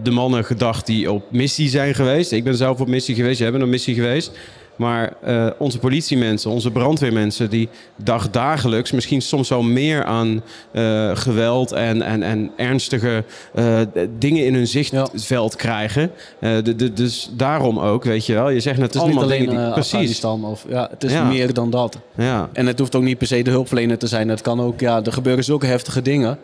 de 0.02 0.10
mannen 0.10 0.44
gedacht 0.44 0.86
die 0.86 1.12
op 1.12 1.24
missie 1.30 1.68
zijn 1.68 1.94
geweest. 1.94 2.32
Ik 2.32 2.44
ben 2.44 2.56
zelf 2.56 2.80
op 2.80 2.88
missie 2.88 3.14
geweest, 3.14 3.38
jij 3.38 3.50
bent 3.50 3.62
op 3.62 3.68
missie 3.68 3.94
geweest. 3.94 4.32
Maar 4.76 5.12
uh, 5.26 5.46
onze 5.58 5.78
politiemensen, 5.78 6.50
onze 6.50 6.70
brandweermensen, 6.70 7.50
die 7.50 7.68
dagdagelijks 7.96 8.90
misschien 8.90 9.22
soms 9.22 9.48
wel 9.48 9.62
meer 9.62 10.04
aan 10.04 10.42
uh, 10.72 11.16
geweld 11.16 11.72
en, 11.72 12.02
en, 12.02 12.22
en 12.22 12.50
ernstige 12.56 13.24
uh, 13.54 13.80
dingen 14.18 14.46
in 14.46 14.54
hun 14.54 14.66
zichtveld 14.66 15.52
ja. 15.52 15.58
krijgen. 15.58 16.10
De, 16.40 16.76
de, 16.76 16.92
dus 16.92 17.30
daarom 17.32 17.78
ook, 17.78 18.04
weet 18.04 18.26
je 18.26 18.32
wel. 18.32 18.50
Je 18.50 18.60
zegt 18.60 18.78
net, 18.78 18.86
het 18.86 18.94
is 18.94 19.00
allemaal 19.00 19.22
niet 19.22 19.32
alleen 19.32 19.46
dingen 19.46 19.64
die, 19.64 19.72
precies. 19.72 20.24
Of, 20.24 20.64
ja, 20.68 20.88
het 20.90 21.04
is 21.04 21.12
ja. 21.12 21.24
meer 21.24 21.52
dan 21.52 21.70
dat. 21.70 21.98
Ja. 22.16 22.48
En 22.52 22.66
het 22.66 22.78
hoeft 22.78 22.94
ook 22.94 23.02
niet 23.02 23.18
per 23.18 23.26
se 23.26 23.42
de 23.42 23.50
hulpverlener 23.50 23.98
te 23.98 24.06
zijn. 24.06 24.28
Het 24.28 24.40
kan 24.40 24.60
ook, 24.60 24.80
ja, 24.80 25.02
er 25.04 25.12
gebeuren 25.12 25.44
zulke 25.44 25.66
heftige 25.66 26.02
dingen. 26.02 26.38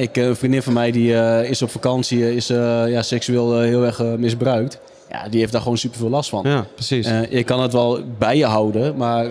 Ik, 0.00 0.16
een 0.16 0.36
vriendin 0.36 0.62
van 0.62 0.72
mij 0.72 0.90
die 0.90 1.12
is 1.48 1.62
op 1.62 1.70
vakantie, 1.70 2.34
is 2.34 2.46
ja, 2.46 3.02
seksueel 3.02 3.60
heel 3.60 3.84
erg 3.84 4.02
misbruikt. 4.02 4.80
Ja, 5.10 5.28
die 5.28 5.40
heeft 5.40 5.52
daar 5.52 5.60
gewoon 5.60 5.78
super 5.78 5.98
veel 5.98 6.08
last 6.08 6.30
van. 6.30 6.42
Ja, 6.48 6.66
precies. 6.74 7.06
je 7.30 7.44
kan 7.44 7.60
het 7.60 7.72
wel 7.72 8.00
bij 8.18 8.36
je 8.36 8.44
houden, 8.44 8.96
maar 8.96 9.26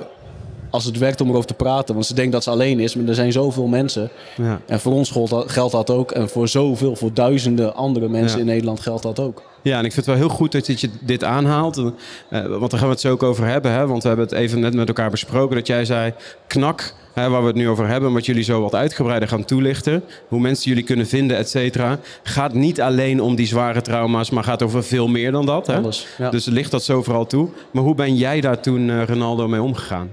als 0.69 0.85
het 0.85 0.97
werkt 0.97 1.21
om 1.21 1.29
erover 1.29 1.47
te 1.47 1.53
praten, 1.53 1.93
want 1.93 2.05
ze 2.05 2.13
denkt 2.13 2.31
dat 2.31 2.43
ze 2.43 2.49
alleen 2.49 2.79
is, 2.79 2.95
maar 2.95 3.07
er 3.07 3.15
zijn 3.15 3.31
zoveel 3.31 3.67
mensen. 3.67 4.09
Ja. 4.37 4.61
En 4.65 4.79
voor 4.79 4.93
ons 4.93 5.13
geldt 5.45 5.71
dat 5.71 5.89
ook. 5.89 6.11
En 6.11 6.29
voor 6.29 6.47
zoveel, 6.47 6.95
voor 6.95 7.13
duizenden 7.13 7.75
andere 7.75 8.09
mensen 8.09 8.37
ja. 8.37 8.43
in 8.43 8.49
Nederland 8.49 8.79
geldt 8.79 9.03
dat 9.03 9.19
ook. 9.19 9.41
Ja, 9.61 9.77
en 9.77 9.85
ik 9.85 9.93
vind 9.93 10.05
het 10.05 10.15
wel 10.15 10.27
heel 10.27 10.35
goed 10.35 10.51
dat 10.51 10.81
je 10.81 10.89
dit 11.01 11.23
aanhaalt. 11.23 11.77
Uh, 11.77 11.83
want 12.29 12.71
daar 12.71 12.79
gaan 12.79 12.87
we 12.87 12.93
het 12.93 12.99
zo 12.99 13.11
ook 13.11 13.23
over 13.23 13.45
hebben. 13.45 13.71
Hè? 13.71 13.87
Want 13.87 14.01
we 14.01 14.07
hebben 14.07 14.25
het 14.25 14.35
even 14.35 14.59
net 14.59 14.73
met 14.73 14.87
elkaar 14.87 15.09
besproken. 15.09 15.55
Dat 15.55 15.67
jij 15.67 15.85
zei, 15.85 16.13
knak, 16.47 16.93
hè, 17.13 17.29
waar 17.29 17.41
we 17.41 17.47
het 17.47 17.55
nu 17.55 17.69
over 17.69 17.87
hebben. 17.87 18.13
Wat 18.13 18.25
jullie 18.25 18.43
zo 18.43 18.61
wat 18.61 18.75
uitgebreider 18.75 19.29
gaan 19.29 19.45
toelichten. 19.45 20.03
Hoe 20.27 20.39
mensen 20.39 20.69
jullie 20.69 20.83
kunnen 20.83 21.07
vinden, 21.07 21.37
et 21.37 21.49
cetera. 21.49 21.99
Gaat 22.23 22.53
niet 22.53 22.81
alleen 22.81 23.21
om 23.21 23.35
die 23.35 23.47
zware 23.47 23.81
trauma's, 23.81 24.29
maar 24.29 24.43
gaat 24.43 24.63
over 24.63 24.83
veel 24.83 25.07
meer 25.07 25.31
dan 25.31 25.45
dat. 25.45 25.67
Hè? 25.67 25.77
Alles, 25.77 26.07
ja. 26.17 26.29
Dus 26.29 26.45
ligt 26.45 26.71
dat 26.71 26.83
zo 26.83 27.03
vooral 27.03 27.25
toe. 27.25 27.49
Maar 27.71 27.83
hoe 27.83 27.95
ben 27.95 28.15
jij 28.15 28.41
daar 28.41 28.59
toen, 28.59 28.87
uh, 28.87 29.03
Ronaldo, 29.03 29.47
mee 29.47 29.61
omgegaan? 29.61 30.11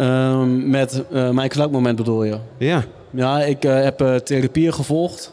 Um, 0.00 0.70
met 0.70 1.02
uh, 1.12 1.30
mijn 1.30 1.48
knakmoment 1.48 1.96
bedoel 1.96 2.24
je? 2.24 2.38
Ja. 2.58 2.84
Ja, 3.10 3.40
ik 3.40 3.62
heb 3.62 3.98
therapieën 4.24 4.74
gevolgd. 4.74 5.32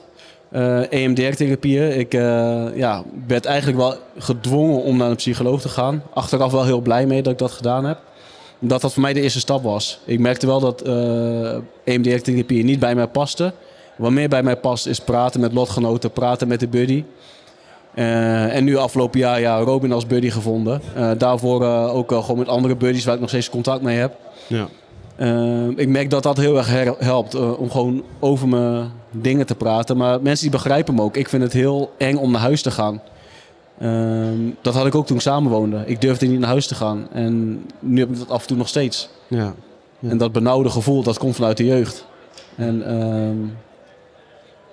EMDR-therapieën. 0.89 1.99
Ik 1.99 2.13
uh, 2.13 2.65
ja, 2.75 3.03
werd 3.27 3.45
eigenlijk 3.45 3.77
wel 3.77 3.95
gedwongen 4.17 4.83
om 4.83 4.97
naar 4.97 5.09
een 5.09 5.15
psycholoog 5.15 5.61
te 5.61 5.69
gaan. 5.69 6.03
Achteraf 6.13 6.51
wel 6.51 6.65
heel 6.65 6.81
blij 6.81 7.05
mee 7.05 7.21
dat 7.21 7.33
ik 7.33 7.39
dat 7.39 7.51
gedaan 7.51 7.85
heb. 7.85 7.99
Dat 8.59 8.81
dat 8.81 8.93
voor 8.93 9.01
mij 9.01 9.13
de 9.13 9.21
eerste 9.21 9.39
stap 9.39 9.63
was. 9.63 9.99
Ik 10.05 10.19
merkte 10.19 10.45
wel 10.45 10.59
dat 10.59 10.81
EMDR-therapieën 11.83 12.65
niet 12.65 12.79
bij 12.79 12.95
mij 12.95 13.07
paste. 13.07 13.53
Wat 13.97 14.11
meer 14.11 14.29
bij 14.29 14.43
mij 14.43 14.57
past 14.57 14.87
is 14.87 14.99
praten 14.99 15.39
met 15.39 15.53
lotgenoten, 15.53 16.11
praten 16.11 16.47
met 16.47 16.59
de 16.59 16.67
buddy. 16.67 17.03
En 18.03 18.63
nu 18.63 18.77
afgelopen 18.77 19.19
jaar 19.19 19.39
ja, 19.39 19.59
Robin 19.59 19.91
als 19.91 20.07
buddy 20.07 20.29
gevonden. 20.29 20.81
daarvoor 21.17 21.63
ook 21.65 22.11
gewoon 22.11 22.37
met 22.37 22.47
andere 22.47 22.75
buddies 22.75 23.05
waar 23.05 23.13
ik 23.13 23.19
nog 23.19 23.29
steeds 23.29 23.49
contact 23.49 23.81
mee 23.81 23.97
heb. 23.97 24.15
Ja. 24.47 24.67
Ik 25.75 25.87
merk 25.87 26.09
dat 26.09 26.23
dat 26.23 26.37
heel 26.37 26.57
erg 26.57 26.69
helpt 26.99 27.35
om 27.57 27.71
gewoon 27.71 28.03
over 28.19 28.47
mijn 28.47 28.91
dingen 29.11 29.45
te 29.45 29.55
praten. 29.55 29.97
Maar 29.97 30.21
mensen 30.21 30.41
die 30.41 30.59
begrijpen 30.59 30.95
me 30.95 31.01
ook. 31.01 31.15
Ik 31.15 31.29
vind 31.29 31.43
het 31.43 31.53
heel 31.53 31.91
eng 31.97 32.15
om 32.15 32.31
naar 32.31 32.41
huis 32.41 32.61
te 32.61 32.71
gaan. 32.71 33.01
Ehm, 33.79 34.39
dat 34.61 34.73
had 34.73 34.85
ik 34.85 34.95
ook 34.95 35.05
toen 35.05 35.15
ik 35.15 35.21
samenwoonde. 35.21 35.83
Ik 35.85 36.01
durfde 36.01 36.27
niet 36.27 36.39
naar 36.39 36.49
huis 36.49 36.67
te 36.67 36.75
gaan. 36.75 37.07
En 37.11 37.65
nu 37.79 37.99
heb 37.99 38.09
ik 38.09 38.17
dat 38.17 38.29
af 38.29 38.41
en 38.41 38.47
toe 38.47 38.57
nog 38.57 38.67
steeds. 38.67 39.09
Ja. 39.27 39.53
Ja. 39.99 40.09
En 40.09 40.17
dat 40.17 40.31
benauwde 40.31 40.69
gevoel, 40.69 41.03
dat 41.03 41.17
komt 41.17 41.35
vanuit 41.35 41.57
de 41.57 41.65
jeugd. 41.65 42.05
En 42.55 42.87
ehm, 42.87 43.37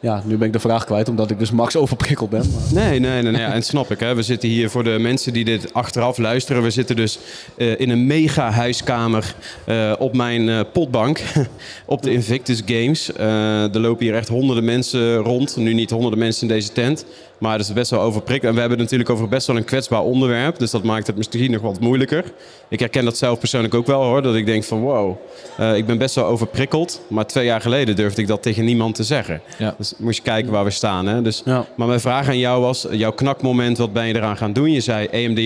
ja, 0.05 0.23
nu 0.25 0.37
ben 0.37 0.47
ik 0.47 0.53
de 0.53 0.59
vraag 0.59 0.85
kwijt, 0.85 1.09
omdat 1.09 1.31
ik 1.31 1.39
dus 1.39 1.51
max 1.51 1.77
overprikkeld 1.77 2.31
ben. 2.31 2.51
Maar... 2.53 2.85
Nee, 2.85 2.99
nee, 3.01 3.23
nee, 3.23 3.33
nee. 3.33 3.41
Ja, 3.41 3.53
en 3.53 3.63
snap 3.63 3.91
ik. 3.91 4.01
Hè. 4.01 4.15
We 4.15 4.23
zitten 4.23 4.49
hier 4.49 4.71
voor 4.71 4.85
de 4.85 4.99
mensen 4.99 5.33
die 5.33 5.45
dit 5.45 5.75
achteraf 5.75 6.19
luisteren. 6.19 6.63
We 6.63 6.71
zitten 6.71 6.97
dus 6.97 7.19
eh, 7.57 7.81
in 7.81 7.91
een 7.91 8.07
mega 8.07 8.51
huiskamer 8.51 9.35
eh, 9.67 9.93
op 9.99 10.17
mijn 10.17 10.49
eh, 10.49 10.61
potbank 10.73 11.23
op 11.87 12.03
de 12.03 12.13
Invictus 12.13 12.63
Games. 12.67 13.11
er 13.17 13.81
lopen 13.81 14.05
hier 14.05 14.15
echt 14.15 14.29
honderden 14.29 14.65
mensen 14.65 15.17
rond. 15.17 15.57
Nu 15.57 15.75
niet 15.75 15.91
honderden 15.91 16.19
mensen 16.19 16.49
in 16.49 16.55
deze 16.55 16.73
tent. 16.73 17.05
Maar 17.39 17.59
dat 17.59 17.67
is 17.67 17.73
best 17.73 17.91
wel 17.91 18.01
overprikkeld. 18.01 18.49
En 18.49 18.55
we 18.55 18.61
hebben 18.61 18.79
het 18.79 18.91
natuurlijk 18.91 19.11
over 19.11 19.29
best 19.29 19.47
wel 19.47 19.57
een 19.57 19.65
kwetsbaar 19.65 20.03
onderwerp. 20.03 20.59
Dus 20.59 20.71
dat 20.71 20.83
maakt 20.83 21.07
het 21.07 21.17
misschien 21.17 21.51
nog 21.51 21.63
wat 21.63 21.81
moeilijker. 21.81 22.25
Ik 22.69 22.81
herken 22.81 23.05
dat 23.05 23.17
zelf 23.17 23.39
persoonlijk 23.39 23.75
ook 23.75 23.87
wel 23.87 24.03
hoor. 24.03 24.23
Dat 24.23 24.35
ik 24.35 24.47
denk 24.47 24.65
van 24.65 24.81
wow, 24.81 25.17
uh, 25.61 25.77
ik 25.77 25.87
ben 25.87 25.99
best 25.99 26.15
wel 26.15 26.25
overprikkeld. 26.25 27.01
Maar 27.09 27.27
twee 27.27 27.45
jaar 27.45 27.61
geleden 27.61 27.97
durfde 27.97 28.23
ik 28.23 28.27
dat 28.27 28.43
tegen 28.43 28.65
niemand 28.65 28.95
te 28.95 29.05
zeggen. 29.05 29.41
Ja. 29.59 29.75
Dus 29.79 29.94
moest 29.97 30.17
je 30.17 30.23
kijken 30.23 30.53
waar 30.53 30.65
we 30.65 30.71
staan. 30.71 31.07
Hè? 31.07 31.23
Dus, 31.23 31.43
Ja. 31.45 31.65
Maar 31.77 31.87
mijn 31.87 32.01
vraag 32.01 32.29
aan 32.29 32.39
jou 32.39 32.61
was, 32.61 32.87
jouw 32.91 33.13
knakmoment, 33.13 33.79
wat 33.79 33.93
ben 33.93 34.07
je 34.07 34.15
eraan 34.15 34.37
gaan 34.37 34.53
doen? 34.53 34.73
Je 34.73 34.81
zei 34.81 35.07
EMDR, 35.11 35.41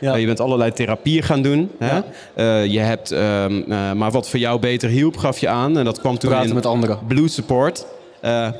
Ja. 0.00 0.14
Eh, 0.14 0.20
je 0.20 0.26
bent 0.26 0.40
allerlei 0.40 0.72
therapieën 0.72 1.22
gaan 1.22 1.42
doen. 1.42 1.70
Hè? 1.78 1.96
Ja. 1.96 2.04
Eh, 2.34 2.66
je 2.66 2.78
hebt, 2.78 3.10
ehm, 3.12 3.62
eh, 3.68 3.92
maar 3.92 4.10
wat 4.10 4.28
voor 4.28 4.38
jou 4.38 4.60
beter 4.60 4.88
hielp, 4.88 5.16
gaf 5.16 5.38
je 5.38 5.48
aan. 5.48 5.78
En 5.78 5.84
dat 5.84 6.00
kwam 6.00 6.18
toen 6.18 6.30
Praten 6.30 6.48
in 6.48 6.54
met 6.54 6.66
anderen. 6.66 6.98
Blue 7.06 7.28
Support. 7.28 7.86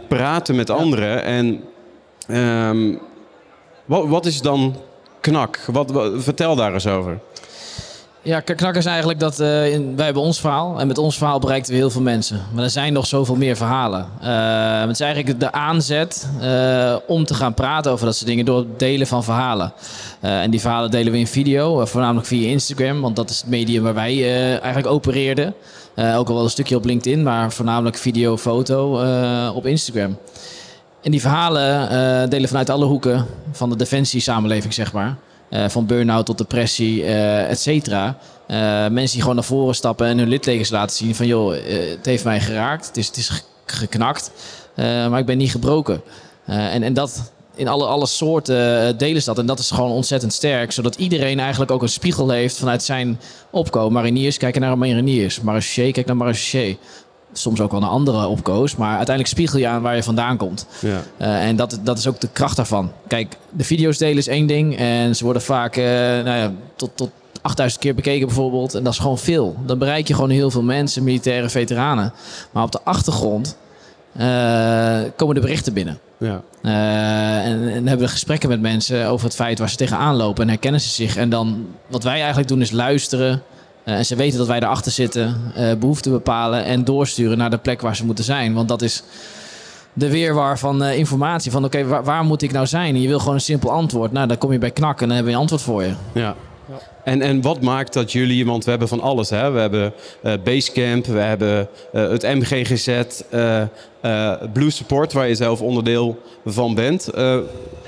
Praten 0.08 0.56
met 0.56 0.70
anderen. 0.70 1.22
En 1.24 1.60
ehm, 2.28 2.94
wat, 3.84 4.06
wat 4.08 4.26
is 4.26 4.40
dan 4.42 4.74
knak? 5.20 5.60
Wat, 5.72 5.90
wat- 5.90 6.12
vertel 6.16 6.56
daar 6.56 6.72
eens 6.72 6.86
over. 6.86 7.18
Ja, 8.22 8.40
knak 8.40 8.76
is 8.76 8.84
eigenlijk 8.84 9.20
dat 9.20 9.32
eh, 9.32 9.48
wij 9.96 10.04
hebben 10.04 10.22
ons 10.22 10.40
verhaal 10.40 10.80
en 10.80 10.86
met 10.86 10.98
ons 10.98 11.18
verhaal 11.18 11.38
bereikten 11.38 11.72
we 11.72 11.78
heel 11.78 11.90
veel 11.90 12.00
mensen. 12.00 12.40
Maar 12.52 12.64
er 12.64 12.70
zijn 12.70 12.92
nog 12.92 13.06
zoveel 13.06 13.36
meer 13.36 13.56
verhalen. 13.56 14.06
Eh, 14.20 14.80
het 14.80 14.90
is 14.90 15.00
eigenlijk 15.00 15.40
de 15.40 15.52
aanzet 15.52 16.28
eh, 16.40 16.96
om 17.06 17.24
te 17.24 17.34
gaan 17.34 17.54
praten 17.54 17.92
over 17.92 18.06
dat 18.06 18.14
soort 18.16 18.28
dingen 18.28 18.44
door 18.44 18.58
het 18.58 18.78
delen 18.78 19.06
van 19.06 19.24
verhalen. 19.24 19.72
En 20.20 20.50
die 20.50 20.60
verhalen 20.60 20.90
delen 20.90 21.12
we 21.12 21.18
in 21.18 21.26
video, 21.26 21.84
voornamelijk 21.84 22.26
via 22.26 22.48
Instagram, 22.48 23.00
want 23.00 23.16
dat 23.16 23.30
is 23.30 23.36
het 23.36 23.50
medium 23.50 23.82
waar 23.82 23.94
wij 23.94 24.22
eigenlijk 24.50 24.86
opereerden. 24.86 25.54
Ook 25.96 26.28
al 26.28 26.34
wel 26.34 26.44
een 26.44 26.50
stukje 26.50 26.76
op 26.76 26.84
LinkedIn, 26.84 27.22
maar 27.22 27.52
voornamelijk 27.52 27.96
video, 27.96 28.36
foto 28.36 29.02
op 29.54 29.66
Instagram. 29.66 30.18
En 31.02 31.10
die 31.10 31.20
verhalen 31.20 32.30
delen 32.30 32.48
vanuit 32.48 32.70
alle 32.70 32.84
hoeken 32.84 33.26
van 33.52 33.70
de 33.70 33.76
defensie-samenleving, 33.76 34.74
zeg 34.74 34.92
maar. 34.92 35.16
Eh, 35.50 35.68
van 35.68 35.86
burn-out 35.86 36.26
tot 36.26 36.38
depressie, 36.38 37.04
eh 37.04 37.50
et 37.50 37.60
cetera. 37.60 38.18
Eh, 38.46 38.56
mensen 38.88 39.10
die 39.12 39.20
gewoon 39.20 39.34
naar 39.34 39.44
voren 39.44 39.74
stappen 39.74 40.06
en 40.06 40.18
hun 40.18 40.28
littekens 40.28 40.70
laten 40.70 40.96
zien 40.96 41.14
van... 41.14 41.26
joh, 41.26 41.52
het 41.96 42.06
heeft 42.06 42.24
mij 42.24 42.40
geraakt, 42.40 42.86
het 42.86 42.96
is, 42.96 43.06
het 43.06 43.16
is 43.16 43.28
ge- 43.28 43.42
geknakt, 43.66 44.30
maar 44.76 45.18
ik 45.18 45.26
ben 45.26 45.38
niet 45.38 45.50
gebroken. 45.50 46.02
En, 46.46 46.82
en 46.82 46.94
dat 46.94 47.32
in 47.54 47.68
alle, 47.68 47.86
alle 47.86 48.06
soorten 48.06 48.98
delen 48.98 49.20
ze 49.22 49.28
dat. 49.28 49.38
En 49.38 49.46
dat 49.46 49.58
is 49.58 49.70
gewoon 49.70 49.90
ontzettend 49.90 50.32
sterk. 50.32 50.72
Zodat 50.72 50.94
iedereen 50.94 51.40
eigenlijk 51.40 51.70
ook 51.70 51.82
een 51.82 51.88
spiegel 51.88 52.30
heeft 52.30 52.58
vanuit 52.58 52.82
zijn 52.82 53.20
opkomen. 53.50 53.92
Mariniers 53.92 54.36
kijken 54.36 54.60
naar 54.60 54.78
mariniers. 54.78 55.40
Marechaussee 55.40 55.92
kijkt 55.92 56.08
naar 56.08 56.16
marechaussee. 56.18 56.78
Soms 57.32 57.60
ook 57.60 57.70
wel 57.70 57.80
naar 57.80 57.90
andere 57.90 58.26
opkoos. 58.26 58.76
Maar 58.76 58.96
uiteindelijk 58.96 59.28
spiegel 59.28 59.58
je 59.58 59.66
aan 59.66 59.82
waar 59.82 59.96
je 59.96 60.02
vandaan 60.02 60.36
komt. 60.36 60.66
Ja. 60.80 61.02
Eh, 61.16 61.46
en 61.46 61.56
dat, 61.56 61.78
dat 61.82 61.98
is 61.98 62.06
ook 62.06 62.20
de 62.20 62.28
kracht 62.32 62.56
daarvan. 62.56 62.92
Kijk, 63.08 63.36
de 63.50 63.64
video's 63.64 63.98
delen 63.98 64.16
is 64.16 64.26
één 64.26 64.46
ding. 64.46 64.76
En 64.76 65.16
ze 65.16 65.24
worden 65.24 65.42
vaak 65.42 65.76
eh, 65.76 65.84
nou 65.84 66.28
ja, 66.28 66.52
tot, 66.76 66.90
tot 66.94 67.10
8000 67.42 67.82
keer 67.82 67.94
bekeken 67.94 68.26
bijvoorbeeld. 68.26 68.74
En 68.74 68.84
dat 68.84 68.92
is 68.92 68.98
gewoon 68.98 69.18
veel. 69.18 69.56
Dan 69.66 69.78
bereik 69.78 70.08
je 70.08 70.14
gewoon 70.14 70.30
heel 70.30 70.50
veel 70.50 70.62
mensen, 70.62 71.04
militaire 71.04 71.48
veteranen. 71.48 72.12
Maar 72.50 72.62
op 72.62 72.72
de 72.72 72.80
achtergrond 72.84 73.56
eh, 74.12 74.98
komen 75.16 75.34
de 75.34 75.40
berichten 75.40 75.72
binnen. 75.72 75.98
Ja. 76.18 76.42
En, 76.62 77.70
en 77.72 77.86
hebben 77.86 78.06
we 78.06 78.12
gesprekken 78.12 78.48
met 78.48 78.60
mensen 78.60 79.06
over 79.06 79.26
het 79.26 79.34
feit 79.34 79.58
waar 79.58 79.70
ze 79.70 79.76
tegenaan 79.76 80.16
lopen. 80.16 80.42
En 80.42 80.48
herkennen 80.48 80.80
ze 80.80 80.88
zich. 80.88 81.16
En 81.16 81.30
dan, 81.30 81.66
wat 81.86 82.02
wij 82.02 82.18
eigenlijk 82.18 82.48
doen 82.48 82.60
is 82.60 82.70
luisteren. 82.70 83.42
Eh, 83.84 83.94
en 83.94 84.04
ze 84.06 84.16
weten 84.16 84.38
dat 84.38 84.46
wij 84.46 84.58
erachter 84.58 84.92
zitten. 84.92 85.52
eh 85.54 85.74
behoeften 85.74 86.12
bepalen 86.12 86.64
en 86.64 86.84
doorsturen 86.84 87.38
naar 87.38 87.50
de 87.50 87.58
plek 87.58 87.80
waar 87.80 87.96
ze 87.96 88.04
moeten 88.04 88.24
zijn. 88.24 88.54
Want 88.54 88.68
dat 88.68 88.82
is 88.82 89.02
de 89.92 90.10
weerwar 90.10 90.58
van 90.58 90.82
eh, 90.82 90.98
informatie. 90.98 91.50
Van 91.50 91.64
oké, 91.64 92.02
waar, 92.02 92.24
moet 92.24 92.42
ik 92.42 92.52
nou 92.52 92.66
zijn? 92.66 92.94
En 92.94 93.00
je 93.00 93.08
wil 93.08 93.18
gewoon 93.18 93.34
een 93.34 93.40
simpel 93.40 93.70
antwoord. 93.70 94.12
Nou, 94.12 94.26
dan 94.26 94.38
kom 94.38 94.52
je 94.52 94.58
bij 94.58 94.70
knak 94.70 95.00
en 95.00 95.06
dan 95.06 95.14
hebben 95.16 95.26
we 95.26 95.32
een 95.32 95.40
antwoord 95.40 95.62
voor 95.62 95.82
je. 95.82 95.92
Ja. 96.12 96.34
En, 97.04 97.22
en 97.22 97.42
wat 97.42 97.60
maakt 97.60 97.92
dat 97.92 98.12
jullie, 98.12 98.46
want 98.46 98.64
we 98.64 98.70
hebben 98.70 98.88
van 98.88 99.00
alles. 99.00 99.30
Hè? 99.30 99.50
We 99.50 99.60
hebben 99.60 99.92
Basecamp, 100.44 101.06
we 101.06 101.18
hebben 101.18 101.68
eh, 101.92 102.08
het 102.08 102.22
MGGZ, 102.22 103.00
Blue 104.52 104.70
Support, 104.70 105.12
waar 105.12 105.28
je 105.28 105.34
zelf 105.34 105.60
onderdeel 105.60 106.22
van 106.44 106.74
bent. 106.74 107.10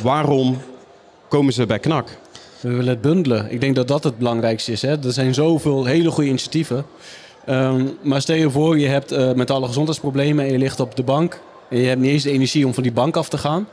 Waarom 0.00 0.58
komen 1.28 1.52
ze 1.52 1.66
bij 1.66 1.78
KNAK? 1.78 2.08
We 2.62 2.68
willen 2.68 2.88
het 2.88 3.00
bundelen. 3.00 3.50
Ik 3.50 3.60
denk 3.60 3.74
dat 3.74 3.88
dat 3.88 4.04
het 4.04 4.18
belangrijkste 4.18 4.72
is. 4.72 4.82
Hè. 4.82 5.04
Er 5.04 5.12
zijn 5.12 5.34
zoveel 5.34 5.84
hele 5.84 6.10
goede 6.10 6.28
initiatieven. 6.28 6.84
Ehm, 7.44 7.86
maar 8.02 8.20
stel 8.20 8.36
je 8.36 8.50
voor, 8.50 8.78
je 8.78 8.86
hebt 8.86 9.12
eh, 9.12 9.32
mentale 9.32 9.66
gezondheidsproblemen 9.66 10.44
en 10.44 10.52
je 10.52 10.58
ligt 10.58 10.80
op 10.80 10.96
de 10.96 11.02
bank. 11.02 11.40
En 11.68 11.78
je 11.78 11.86
hebt 11.86 12.00
niet 12.00 12.10
eens 12.10 12.22
de 12.22 12.30
energie 12.30 12.66
om 12.66 12.74
van 12.74 12.82
die 12.82 12.92
bank 12.92 13.16
af 13.16 13.28
te 13.28 13.38
gaan. 13.38 13.68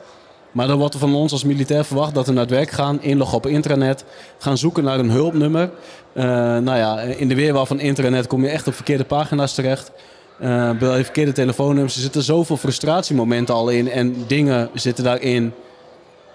Maar 0.51 0.67
dan 0.67 0.77
wordt 0.77 0.93
er 0.93 0.99
van 0.99 1.15
ons 1.15 1.31
als 1.31 1.43
militair 1.43 1.85
verwacht 1.85 2.13
dat 2.13 2.25
we 2.25 2.31
naar 2.31 2.41
het 2.41 2.51
werk 2.51 2.69
gaan, 2.69 3.01
inloggen 3.01 3.37
op 3.37 3.45
internet, 3.45 4.05
gaan 4.37 4.57
zoeken 4.57 4.83
naar 4.83 4.99
een 4.99 5.09
hulpnummer. 5.09 5.69
Eh, 6.13 6.23
nou 6.57 6.77
ja, 6.77 6.99
in 6.99 7.27
de 7.27 7.35
weerwar 7.35 7.65
van 7.65 7.79
internet 7.79 8.27
kom 8.27 8.43
je 8.43 8.49
echt 8.49 8.67
op 8.67 8.73
verkeerde 8.73 9.03
pagina's 9.05 9.53
terecht. 9.53 9.91
Je 10.39 11.01
verkeerde 11.03 11.31
telefoonnummers. 11.31 11.95
Er 11.95 12.01
zitten 12.01 12.23
zoveel 12.23 12.57
frustratiemomenten 12.57 13.55
al 13.55 13.69
in 13.69 13.89
en 13.89 14.15
dingen 14.27 14.69
zitten 14.73 15.03
daarin 15.03 15.53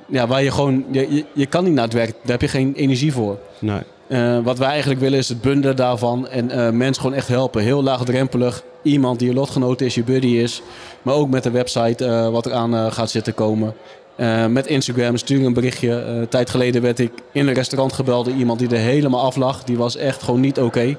ja, 0.07 0.27
waar 0.27 0.43
je 0.43 0.51
gewoon, 0.51 0.85
je, 0.91 1.15
je, 1.15 1.25
je 1.33 1.47
kan 1.47 1.65
niet 1.65 1.73
naar 1.73 1.85
het 1.85 1.93
werk, 1.93 2.11
daar 2.11 2.31
heb 2.31 2.41
je 2.41 2.49
geen 2.49 2.75
energie 2.75 3.13
voor. 3.13 3.39
Nee. 3.59 3.81
Eh, 4.07 4.39
wat 4.43 4.59
wij 4.59 4.69
eigenlijk 4.69 5.01
willen 5.01 5.19
is 5.19 5.29
het 5.29 5.41
bundelen 5.41 5.77
daarvan 5.77 6.29
en 6.29 6.51
eh, 6.51 6.71
mensen 6.71 7.03
gewoon 7.03 7.17
echt 7.17 7.29
helpen. 7.29 7.63
Heel 7.63 7.83
laagdrempelig, 7.83 8.63
iemand 8.83 9.19
die 9.19 9.29
je 9.29 9.35
lotgenoot 9.35 9.81
is, 9.81 9.95
je 9.95 10.05
buddy 10.05 10.27
is. 10.27 10.63
Maar 11.03 11.15
ook 11.15 11.29
met 11.29 11.43
de 11.43 11.51
website 11.51 12.05
eh, 12.05 12.29
wat 12.29 12.47
er 12.47 12.53
aan 12.53 12.75
eh, 12.75 12.93
gaat 12.93 13.11
zitten 13.11 13.35
komen. 13.35 13.75
Met 14.49 14.67
Instagram 14.67 15.17
stuur 15.17 15.47
een 15.47 15.53
berichtje. 15.53 15.91
Een 15.91 16.29
tijd 16.29 16.51
geleden 16.51 16.83
werd 16.83 16.99
ik 16.99 17.13
in 17.33 17.49
een 17.49 17.55
restaurant 17.55 17.93
gebeld 17.93 18.25
door 18.25 18.35
iemand 18.35 18.59
die 18.59 18.69
er 18.69 18.77
helemaal 18.77 19.21
af 19.21 19.37
lag. 19.37 19.65
Die 19.65 19.77
was 19.77 19.97
echt 19.97 20.23
gewoon 20.23 20.41
niet 20.41 20.61
oké. 20.61 20.97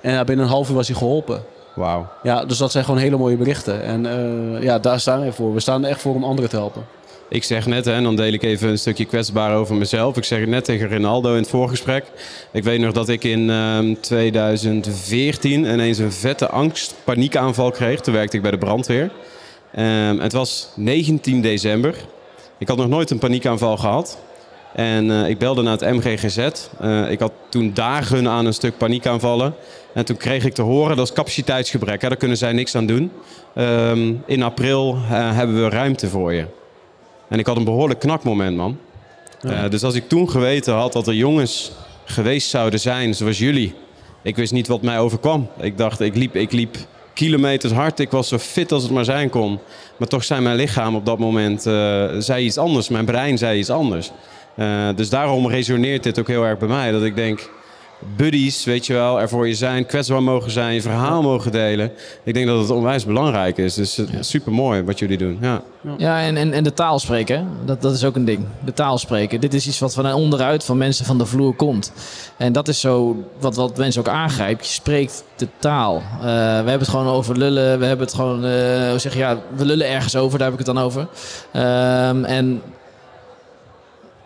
En 0.00 0.26
binnen 0.26 0.44
een 0.44 0.50
half 0.50 0.68
uur 0.68 0.74
was 0.74 0.88
hij 0.88 0.96
geholpen. 0.96 1.42
Wauw. 1.74 2.06
Ja, 2.22 2.44
dus 2.44 2.58
dat 2.58 2.72
zijn 2.72 2.84
gewoon 2.84 3.00
hele 3.00 3.16
mooie 3.16 3.36
berichten. 3.36 3.82
En 3.82 4.02
ja, 4.62 4.78
daar 4.78 5.00
staan 5.00 5.20
we 5.20 5.32
voor. 5.32 5.54
We 5.54 5.60
staan 5.60 5.84
er 5.84 5.90
echt 5.90 6.00
voor 6.00 6.14
om 6.14 6.24
anderen 6.24 6.50
te 6.50 6.56
helpen. 6.56 6.84
Ik 7.30 7.44
zeg 7.44 7.66
net, 7.66 7.86
en 7.86 8.02
dan 8.02 8.16
deel 8.16 8.32
ik 8.32 8.42
even 8.42 8.68
een 8.68 8.78
stukje 8.78 9.04
kwetsbaar 9.04 9.56
over 9.56 9.74
mezelf. 9.74 10.16
Ik 10.16 10.24
zeg 10.24 10.40
het 10.40 10.48
net 10.48 10.64
tegen 10.64 10.88
Rinaldo 10.88 11.30
in 11.30 11.40
het 11.40 11.48
voorgesprek. 11.48 12.04
Ik 12.52 12.64
weet 12.64 12.80
nog 12.80 12.92
dat 12.92 13.08
ik 13.08 13.24
in 13.24 13.50
ehm, 13.50 13.94
2014 14.00 15.64
ineens 15.64 15.98
een 15.98 16.12
vette 16.12 16.48
angst, 16.48 16.94
paniekaanval 17.04 17.70
kreeg. 17.70 18.00
Toen 18.00 18.14
werkte 18.14 18.36
ik 18.36 18.42
bij 18.42 18.50
de 18.50 18.58
brandweer. 18.58 19.10
Ehm, 19.74 20.18
het 20.18 20.32
was 20.32 20.68
19 20.76 21.42
december. 21.42 21.94
Ik 22.58 22.68
had 22.68 22.76
nog 22.76 22.88
nooit 22.88 23.10
een 23.10 23.18
paniekaanval 23.18 23.76
gehad. 23.76 24.18
En 24.74 25.10
eh, 25.10 25.28
ik 25.28 25.38
belde 25.38 25.62
naar 25.62 25.78
het 25.78 25.90
MGGZ. 25.90 26.38
Eh, 26.80 27.10
ik 27.10 27.20
had 27.20 27.32
toen 27.48 27.70
dagen 27.74 28.28
aan 28.28 28.46
een 28.46 28.54
stuk 28.54 28.76
paniekaanvallen. 28.76 29.54
En 29.94 30.04
toen 30.04 30.16
kreeg 30.16 30.44
ik 30.44 30.54
te 30.54 30.62
horen 30.62 30.96
dat 30.96 31.06
is 31.06 31.14
capaciteitsgebrek. 31.14 32.02
Hè, 32.02 32.08
daar 32.08 32.16
kunnen 32.16 32.36
zij 32.36 32.52
niks 32.52 32.74
aan 32.74 32.86
doen. 32.86 33.12
Ehm, 33.54 34.12
in 34.26 34.42
april 34.42 34.94
eh, 34.94 35.36
hebben 35.36 35.62
we 35.62 35.68
ruimte 35.68 36.08
voor 36.08 36.32
je. 36.32 36.58
En 37.30 37.38
ik 37.38 37.46
had 37.46 37.56
een 37.56 37.64
behoorlijk 37.64 38.00
knakmoment, 38.00 38.56
man. 38.56 38.78
Ja. 39.40 39.64
Eh, 39.64 39.70
dus 39.70 39.82
als 39.82 39.94
ik 39.94 40.08
toen 40.08 40.30
geweten 40.30 40.74
had 40.74 40.92
dat 40.92 41.06
er 41.06 41.14
jongens 41.14 41.72
geweest 42.04 42.48
zouden 42.48 42.80
zijn 42.80 43.14
zoals 43.14 43.38
jullie. 43.38 43.74
Ik 44.22 44.36
wist 44.36 44.52
niet 44.52 44.68
wat 44.68 44.82
mij 44.82 44.98
overkwam. 44.98 45.48
Ik 45.60 45.78
dacht, 45.78 46.00
ik 46.00 46.16
liep, 46.16 46.36
ik 46.36 46.52
liep 46.52 46.76
kilometers 47.14 47.72
hard. 47.72 48.00
Ik 48.00 48.10
was 48.10 48.28
zo 48.28 48.38
fit 48.38 48.72
als 48.72 48.82
het 48.82 48.92
maar 48.92 49.04
zijn 49.04 49.30
kon. 49.30 49.58
Maar 49.96 50.08
toch 50.08 50.24
zei 50.24 50.40
mijn 50.40 50.56
lichaam 50.56 50.94
op 50.94 51.06
dat 51.06 51.18
moment 51.18 51.66
eh, 51.66 52.08
zei 52.18 52.44
iets 52.44 52.58
anders. 52.58 52.88
Mijn 52.88 53.04
brein 53.04 53.38
zei 53.38 53.58
iets 53.58 53.70
anders. 53.70 54.10
Eh, 54.54 54.88
dus 54.94 55.08
daarom 55.08 55.48
resoneert 55.48 56.02
dit 56.02 56.18
ook 56.18 56.28
heel 56.28 56.44
erg 56.44 56.58
bij 56.58 56.68
mij. 56.68 56.90
Dat 56.90 57.02
ik 57.02 57.16
denk, 57.16 57.50
buddies, 58.16 58.64
weet 58.64 58.86
je 58.86 58.92
wel, 58.92 59.20
er 59.20 59.28
voor 59.28 59.48
je 59.48 59.54
zijn, 59.54 59.86
kwetsbaar 59.86 60.22
mogen 60.22 60.50
zijn, 60.50 60.74
je 60.74 60.82
verhaal 60.82 61.22
mogen 61.22 61.52
delen. 61.52 61.92
Ik 62.22 62.34
denk 62.34 62.46
dat 62.46 62.60
het 62.60 62.70
onwijs 62.70 63.04
belangrijk 63.04 63.58
is. 63.58 63.74
Dus 63.74 63.98
uh, 63.98 64.06
super 64.20 64.52
mooi 64.52 64.82
wat 64.82 64.98
jullie 64.98 65.18
doen. 65.18 65.38
Ja. 65.40 65.62
Ja, 65.98 66.20
en, 66.20 66.36
en, 66.36 66.52
en 66.52 66.64
de 66.64 66.72
taal 66.72 66.98
spreken, 66.98 67.48
dat, 67.64 67.82
dat 67.82 67.94
is 67.94 68.04
ook 68.04 68.16
een 68.16 68.24
ding. 68.24 68.44
De 68.64 68.72
taal 68.72 68.98
spreken. 68.98 69.40
Dit 69.40 69.54
is 69.54 69.66
iets 69.66 69.78
wat 69.78 69.94
van 69.94 70.12
onderuit 70.12 70.64
van 70.64 70.78
mensen 70.78 71.04
van 71.04 71.18
de 71.18 71.26
vloer 71.26 71.54
komt. 71.54 71.92
En 72.36 72.52
dat 72.52 72.68
is 72.68 72.80
zo 72.80 73.24
wat, 73.38 73.56
wat 73.56 73.76
mensen 73.76 74.00
ook 74.00 74.08
aangrijpt. 74.08 74.66
Je 74.66 74.72
spreekt 74.72 75.24
de 75.36 75.48
taal. 75.58 75.96
Uh, 75.96 76.22
we 76.22 76.26
hebben 76.26 76.78
het 76.78 76.88
gewoon 76.88 77.06
over 77.06 77.38
lullen. 77.38 77.78
We 77.78 77.84
hebben 77.84 78.06
het 78.06 78.14
gewoon, 78.14 78.44
uh, 78.44 78.88
hoe 78.90 78.98
zeg 78.98 79.12
je, 79.12 79.18
ja, 79.18 79.38
we 79.56 79.64
lullen 79.64 79.88
ergens 79.88 80.16
over, 80.16 80.38
daar 80.38 80.50
heb 80.50 80.60
ik 80.60 80.66
het 80.66 80.74
dan 80.74 80.84
over. 80.84 81.00
Um, 81.00 82.24
en 82.24 82.62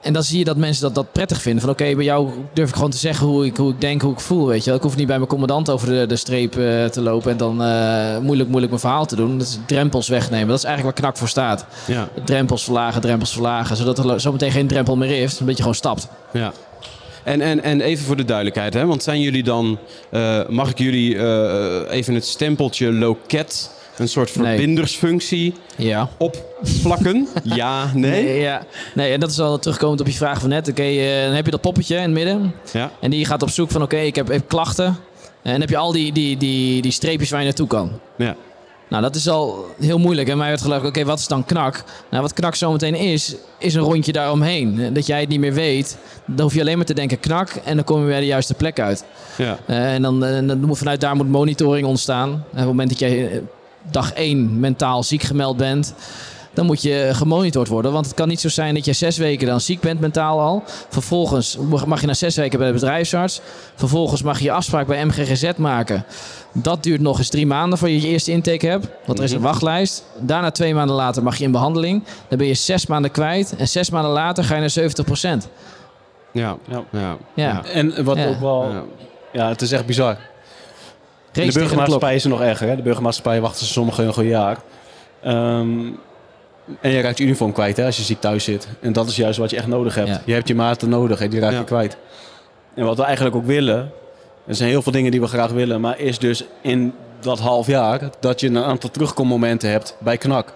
En 0.05 0.13
dan 0.13 0.23
zie 0.23 0.39
je 0.39 0.45
dat 0.45 0.57
mensen 0.57 0.83
dat, 0.83 0.95
dat 0.95 1.13
prettig 1.13 1.43
vinden. 1.43 1.61
Van 1.61 1.71
oké, 1.71 1.95
bij 1.95 2.05
jou 2.05 2.31
durf 2.53 2.69
ik 2.69 2.75
gewoon 2.75 2.91
te 2.91 2.97
zeggen 2.97 3.27
hoe 3.27 3.47
ik, 3.47 3.57
hoe 3.57 3.71
ik 3.71 3.81
denk, 3.81 4.03
hoe 4.03 4.13
ik 4.13 4.21
voel. 4.21 4.47
Weet 4.47 4.61
je 4.61 4.67
wel. 4.67 4.77
Ik 4.79 4.83
hoef 4.83 4.97
niet 4.97 5.07
bij 5.07 5.17
mijn 5.17 5.29
commandant 5.29 5.71
over 5.71 5.89
de, 5.89 6.07
de 6.07 6.17
streep 6.17 6.57
eh, 6.59 6.85
te 6.85 7.01
lopen 7.01 7.31
en 7.31 7.37
dan 7.37 7.63
eh, 7.63 8.19
moeilijk, 8.19 8.49
moeilijk 8.49 8.69
mijn 8.69 8.81
verhaal 8.81 9.07
te 9.07 9.17
doen. 9.17 9.39
Dat 9.39 9.47
is 9.47 9.59
drempels 9.67 10.09
wegnemen. 10.09 10.49
Dat 10.49 10.59
is 10.59 10.65
eigenlijk 10.65 10.97
waar 10.97 11.07
knak 11.07 11.19
voor 11.19 11.29
staat. 11.29 11.67
Ja, 11.87 12.09
Drempels 12.25 12.65
verlagen, 12.65 13.01
drempels 13.01 13.33
verlagen. 13.33 13.77
Zodat 13.77 13.99
er 13.99 14.21
zometeen 14.21 14.51
geen 14.51 14.67
drempel 14.67 14.97
meer 14.97 15.23
is. 15.23 15.41
Een 15.41 15.47
beetje 15.47 15.63
gewoon 15.63 15.75
stapt. 15.75 16.09
ja. 16.33 16.53
En, 17.25 17.41
en, 17.41 17.63
en 17.63 17.81
even 17.81 18.05
voor 18.05 18.17
de 18.17 18.25
duidelijkheid, 18.25 18.75
hè? 18.75 18.87
want 18.87 19.03
zijn 19.03 19.21
jullie 19.21 19.43
dan, 19.43 19.79
eh, 20.11 20.41
mag 20.49 20.71
ik 20.71 20.79
jullie 20.79 21.15
even 21.89 22.15
het 22.15 22.27
stempeltje 22.27 22.93
loket, 22.93 23.71
een 23.97 24.09
soort 24.09 24.37
Nee. 24.37 24.47
verbindersfunctie, 24.57 25.55
Ja. 25.77 26.09
opplakken? 26.19 27.29
ja, 27.43 27.91
nee? 27.95 28.41
ja. 28.41 28.63
nee, 28.95 29.13
en 29.13 29.21
dat 29.21 29.31
is 29.31 29.41
al 29.41 29.59
terugkomend 29.59 30.01
op 30.01 30.07
je 30.07 30.13
vraag 30.13 30.41
van 30.41 30.49
net. 30.49 30.69
Oké, 30.69 30.83
eh, 30.83 31.25
dan 31.25 31.35
heb 31.35 31.45
je 31.45 31.51
dat 31.51 31.61
poppetje 31.61 31.97
in 31.97 32.03
het 32.03 32.11
midden. 32.11 32.55
Ja, 32.73 32.91
En 33.01 33.11
die 33.11 33.25
gaat 33.25 33.43
op 33.43 33.51
zoek 33.51 33.71
van 33.71 33.83
oké, 33.83 33.97
ik 33.99 34.15
heb, 34.15 34.27
ik 34.27 34.33
heb 34.33 34.49
klachten. 34.49 34.87
En 35.43 35.51
dan 35.53 35.61
heb 35.61 35.71
je 35.71 35.77
al 35.77 35.93
die, 35.93 36.13
die, 36.13 36.37
die, 36.37 36.83
die 36.83 36.93
streepjes 36.93 37.31
waar 37.31 37.41
je 37.41 37.47
naartoe 37.47 37.67
kan. 37.67 37.91
ja, 38.17 38.37
Nou, 38.89 39.03
dat 39.03 39.15
is 39.15 39.29
al 39.29 39.65
heel 39.81 39.99
moeilijk. 39.99 40.29
En 40.29 40.39
mij 40.39 40.49
werd 40.49 40.61
gelukkig, 40.63 40.89
oké, 40.89 41.05
wat 41.05 41.19
is 41.19 41.29
dan 41.29 41.45
knak? 41.45 41.85
Nou, 42.11 42.23
wat 42.23 42.33
knak 42.33 42.55
zometeen 42.55 42.95
is, 42.95 43.35
is 43.59 43.75
een 43.75 43.83
rondje 43.83 44.13
daaromheen. 44.13 44.91
Dat 44.93 45.07
jij 45.07 45.21
het 45.21 45.29
niet 45.29 45.41
meer 45.41 45.53
weet, 45.53 45.99
dan 46.27 46.41
hoef 46.41 46.55
je 46.55 46.61
alleen 46.61 46.77
maar 46.77 46.87
te 46.87 46.95
denken 46.95 47.21
knak 47.21 47.51
en 47.65 47.75
dan 47.77 47.85
kom 47.85 48.01
je 48.01 48.07
bij 48.07 48.21
de 48.21 48.27
juiste 48.27 48.55
plek 48.55 48.81
uit. 48.81 49.05
ja, 49.37 49.59
Eh, 49.67 49.95
en 49.95 50.03
dan, 50.03 50.25
eh, 50.25 50.47
dan 50.49 50.61
moet 50.61 50.79
vanuit 50.79 51.01
daar 51.01 51.17
moet 51.17 51.29
monitoring 51.29 51.87
ontstaan. 51.87 52.29
En 52.31 52.37
op 52.51 52.57
het 52.57 52.67
moment 52.67 52.89
dat 52.89 52.99
jij 52.99 53.43
dag 53.91 54.13
1 54.13 54.61
mentaal 54.61 55.03
ziek 55.03 55.23
gemeld 55.23 55.57
bent, 55.57 55.95
dan 56.55 56.67
moet 56.67 56.83
je 56.83 57.11
gemonitord 57.13 57.69
worden. 57.69 57.93
Want 57.93 58.07
het 58.07 58.15
kan 58.15 58.29
niet 58.29 58.41
zo 58.41 58.49
zijn 58.49 58.75
dat 58.75 58.85
je 58.85 58.93
zes 58.93 59.17
weken 59.17 59.47
dan 59.47 59.61
ziek 59.61 59.81
bent 59.81 60.01
mentaal 60.01 60.41
al. 60.41 60.63
Vervolgens 60.89 61.59
mag 61.87 62.01
je 62.01 62.07
na 62.07 62.15
zes 62.15 62.37
weken 62.37 62.59
bij 62.59 62.69
de 62.69 62.75
bedrijfsarts. 62.75 63.41
Vervolgens 63.75 64.23
mag 64.23 64.39
je 64.39 64.45
je 64.45 64.53
afspraak 64.53 64.87
bij 64.87 65.05
MGGZ 65.05 65.51
maken. 65.57 66.05
Dat 66.53 66.83
duurt 66.83 67.01
nog 67.01 67.19
eens 67.19 67.29
drie 67.29 67.47
maanden 67.47 67.79
voor 67.79 67.89
je 67.89 68.01
je 68.01 68.09
eerste 68.09 68.31
intake 68.31 68.67
hebt. 68.67 68.89
Want 69.07 69.19
er 69.19 69.25
is 69.25 69.33
een 69.33 69.41
wachtlijst. 69.41 70.05
Daarna 70.21 70.51
twee 70.51 70.75
maanden 70.75 70.97
later 70.97 71.23
mag 71.23 71.37
je 71.37 71.45
in 71.45 71.53
behandeling. 71.53 72.05
Dan 72.29 72.39
ben 72.39 72.47
je 72.47 72.55
zes 72.55 72.87
maanden 72.87 73.11
kwijt. 73.11 73.55
En 73.57 73.69
zes 73.69 73.91
maanden 73.91 74.11
later 74.13 74.45
ga 74.45 74.55
je 74.55 74.61
naar 74.61 74.71
70 74.71 75.05
procent. 75.05 75.49
ja, 76.33 76.57
Ja. 76.69 76.85
ja, 76.91 77.17
Ja. 77.35 77.65
En 77.65 78.05
wat 78.05 78.17
Ja. 78.17 78.27
ook 78.29 78.41
wel... 78.41 78.69
Ja. 78.73 78.83
Ja. 79.33 79.49
het 79.49 79.63
is 79.63 79.73
echt 79.73 79.87
bizar. 79.87 80.17
De 81.35 81.53
burgermaatschappij 81.53 82.15
is 82.15 82.25
er 82.25 82.31
nog 82.31 82.41
erger. 82.41 82.69
Hè? 82.69 82.77
De 82.77 82.83
burgermaatschappij 82.83 83.41
wachten 83.41 83.67
ze 83.67 83.73
sommigen 83.73 84.13
een 84.19 84.27
jaar. 84.27 84.59
Ehm, 85.23 85.79
en 86.81 86.91
je 86.91 87.01
raakt 87.01 87.19
je 87.19 87.25
uniform 87.25 87.53
kwijt 87.53 87.77
hè, 87.77 87.85
als 87.85 87.97
je 87.97 88.03
ziek 88.03 88.21
thuis 88.21 88.45
zit. 88.45 88.69
En 88.81 88.93
dat 88.93 89.09
is 89.09 89.17
juist 89.17 89.39
wat 89.39 89.51
je 89.51 89.57
echt 89.57 89.67
nodig 89.67 89.95
hebt. 89.95 90.09
Ja. 90.09 90.23
Je 90.25 90.33
hebt 90.33 90.49
je 90.49 90.55
maten 90.55 90.89
nodig 90.89 91.21
en 91.21 91.31
die 91.31 91.41
raak 91.41 91.51
je 91.51 91.57
Ja. 91.57 91.63
kwijt. 91.63 91.97
En 92.75 92.85
wat 92.85 92.97
we 92.97 93.03
eigenlijk 93.03 93.37
ook 93.37 93.47
willen... 93.47 93.91
Er 94.47 94.55
zijn 94.55 94.69
heel 94.69 94.83
veel 94.83 94.93
dingen 94.93 95.11
die 95.11 95.21
we 95.21 95.27
graag 95.27 95.51
willen. 95.51 95.81
Maar 95.81 95.99
is 95.99 96.19
dus 96.19 96.45
in 96.61 96.95
dat 97.21 97.39
half 97.39 97.67
jaar 97.67 98.01
dat 98.21 98.41
je 98.41 98.47
een 98.47 98.59
aantal 98.65 98.91
terugkommomenten 98.91 99.71
hebt 99.71 99.97
bij 99.99 100.17
knak. 100.17 100.53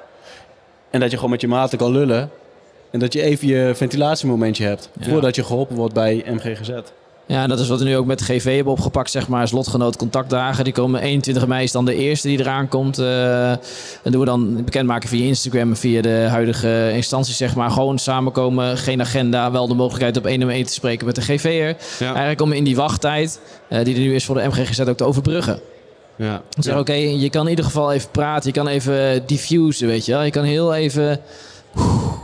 En 0.91 1.01
dat 1.01 1.11
je 1.11 1.17
gewoon 1.17 1.31
met 1.31 1.41
je 1.41 1.49
maten 1.49 1.79
kan 1.79 1.91
lullen. 1.93 2.31
En 2.91 2.99
dat 2.99 3.13
je 3.13 3.23
even 3.23 3.49
je 3.49 3.73
ventilatiemomentje 3.75 4.65
hebt. 4.65 4.91
Ja. 5.01 5.11
Voordat 5.11 5.35
je 5.35 5.45
geholpen 5.45 5.77
wordt 5.77 5.95
bij 5.95 6.25
MGGZ. 6.27 6.71
Ja, 7.29 7.47
dat 7.47 7.61
is 7.61 7.69
wat 7.69 7.79
we 7.79 7.85
nu 7.85 7.97
ook 7.97 8.07
met 8.07 8.19
de 8.19 8.25
GV 8.25 8.55
hebben 8.55 8.73
opgepakt, 8.73 9.11
zeg 9.11 9.29
maar. 9.29 9.49
Slotgenoot 9.49 9.97
contactdagen. 9.97 10.65
Die 10.65 10.73
komen 10.73 11.01
21 11.01 11.47
mei 11.47 11.65
is 11.65 11.73
dan 11.73 11.85
de 11.85 11.95
eerste 11.95 12.29
die 12.29 12.39
eraan 12.41 12.69
komt. 12.69 12.99
Eh 12.99 13.53
dat 14.03 14.13
doen 14.13 14.21
we 14.21 14.27
dan 14.27 14.65
bekendmaken 14.65 15.09
via 15.09 15.25
Instagram 15.27 15.71
en 15.71 15.77
via 15.77 16.03
de 16.03 16.27
huidige 16.31 16.91
instanties, 16.95 17.37
zeg 17.37 17.55
maar. 17.55 17.71
Gewoon 17.71 17.99
samenkomen, 17.99 18.79
geen 18.79 19.01
agenda. 19.01 19.51
Wel 19.51 19.69
de 19.69 19.75
mogelijkheid 19.75 20.17
op 20.17 20.27
één 20.27 20.43
om 20.43 20.49
één 20.49 20.65
te 20.67 20.73
spreken 20.73 21.07
met 21.07 21.15
de 21.15 21.21
GV'er. 21.21 21.77
ja, 21.99 22.07
Eigenlijk 22.07 22.41
om 22.41 22.53
in 22.53 22.65
die 22.65 22.77
wachttijd, 22.77 23.41
eh, 23.69 23.85
die 23.85 23.95
er 23.95 24.01
nu 24.01 24.15
is 24.15 24.25
voor 24.25 24.35
de 24.35 24.47
MGGZ, 24.47 24.81
ook 24.81 24.97
te 24.97 25.05
overbruggen. 25.05 25.61
ja. 26.17 26.43
Oké, 26.77 26.93
je 26.93 27.31
kan 27.31 27.45
in 27.45 27.51
ieder 27.51 27.65
geval 27.65 27.93
even 27.93 28.11
praten. 28.11 28.47
Je 28.53 28.55
kan 28.59 28.69
even 28.69 29.23
diffusen, 29.27 29.87
weet 29.87 30.05
je 30.07 30.13
wel. 30.13 30.23
Je 30.23 30.31
kan 30.31 30.45
heel 30.45 30.75
even... 30.75 31.21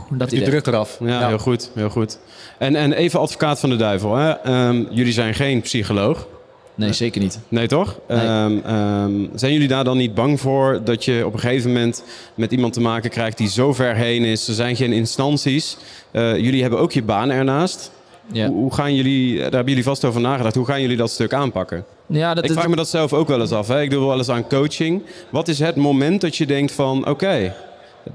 Dat 0.09 0.29
Die 0.29 0.37
idee. 0.39 0.49
druk 0.49 0.67
eraf. 0.67 0.97
Ja, 0.99 1.27
heel 1.27 1.37
goed, 1.37 1.69
heel 1.73 1.89
goed. 1.89 2.17
En, 2.57 2.75
en 2.75 2.93
even 2.93 3.19
advocaat 3.19 3.59
van 3.59 3.69
de 3.69 3.75
duivel. 3.75 4.15
Hè? 4.15 4.29
Ehm, 4.31 4.83
jullie 4.89 5.13
zijn 5.13 5.33
geen 5.33 5.61
psycholoog. 5.61 6.27
Nee, 6.75 6.93
zeker 6.93 7.21
niet. 7.21 7.39
Nee, 7.47 7.67
toch? 7.67 7.99
Nee. 8.07 8.17
Ehm, 8.17 8.57
ehm, 8.65 9.11
zijn 9.35 9.53
jullie 9.53 9.67
daar 9.67 9.83
dan 9.83 9.97
niet 9.97 10.13
bang 10.13 10.39
voor 10.39 10.81
dat 10.83 11.05
je 11.05 11.25
op 11.25 11.33
een 11.33 11.39
gegeven 11.39 11.71
moment 11.73 12.03
met 12.35 12.51
iemand 12.51 12.73
te 12.73 12.81
maken 12.81 13.09
krijgt 13.09 13.37
die 13.37 13.49
zo 13.49 13.73
ver 13.73 13.95
heen 13.95 14.23
is? 14.23 14.47
Er 14.47 14.53
zijn 14.53 14.75
geen 14.75 14.93
instanties. 14.93 15.77
Eh, 16.11 16.37
jullie 16.37 16.61
hebben 16.61 16.79
ook 16.79 16.91
je 16.91 17.03
baan 17.03 17.29
ernaast. 17.31 17.91
Ja, 18.31 18.47
Hoe, 18.47 18.55
hoe 18.55 18.73
gaan 18.73 18.95
jullie, 18.95 19.33
daar 19.35 19.43
hebben 19.51 19.67
jullie 19.69 19.83
vast 19.83 20.05
over 20.05 20.21
nagedacht, 20.21 20.55
hoe 20.55 20.65
gaan 20.65 20.81
jullie 20.81 20.97
dat 20.97 21.11
stuk 21.11 21.33
aanpakken? 21.33 21.85
ja 22.07 22.33
dat, 22.33 22.43
Ik 22.43 22.49
dat- 22.49 22.57
vraag 22.57 22.69
me 22.69 22.75
dat 22.75 22.87
zelf 22.89 23.13
ook 23.13 23.27
wel 23.27 23.41
eens 23.41 23.51
af. 23.51 23.67
Hè? 23.67 23.81
Ik 23.81 23.89
doe 23.89 24.05
wel 24.07 24.17
eens 24.17 24.29
aan 24.29 24.47
coaching. 24.47 25.01
Wat 25.29 25.47
is 25.47 25.59
het 25.59 25.75
moment 25.75 26.21
dat 26.21 26.35
je 26.35 26.45
denkt 26.45 26.71
van, 26.71 27.07
oké, 27.07 27.53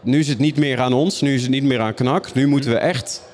nu 0.03 0.19
is 0.19 0.29
het 0.29 0.39
niet 0.39 0.57
meer 0.57 0.81
aan 0.81 0.93
ons, 0.93 1.21
nu 1.21 1.35
is 1.35 1.43
het 1.43 1.51
niet 1.51 1.63
meer 1.65 1.81
aan 1.81 1.95
knak. 1.95 2.35
Nu 2.35 2.47
moeten 2.47 2.71
we 2.71 2.77
echt 2.77 3.23
eh, 3.23 3.30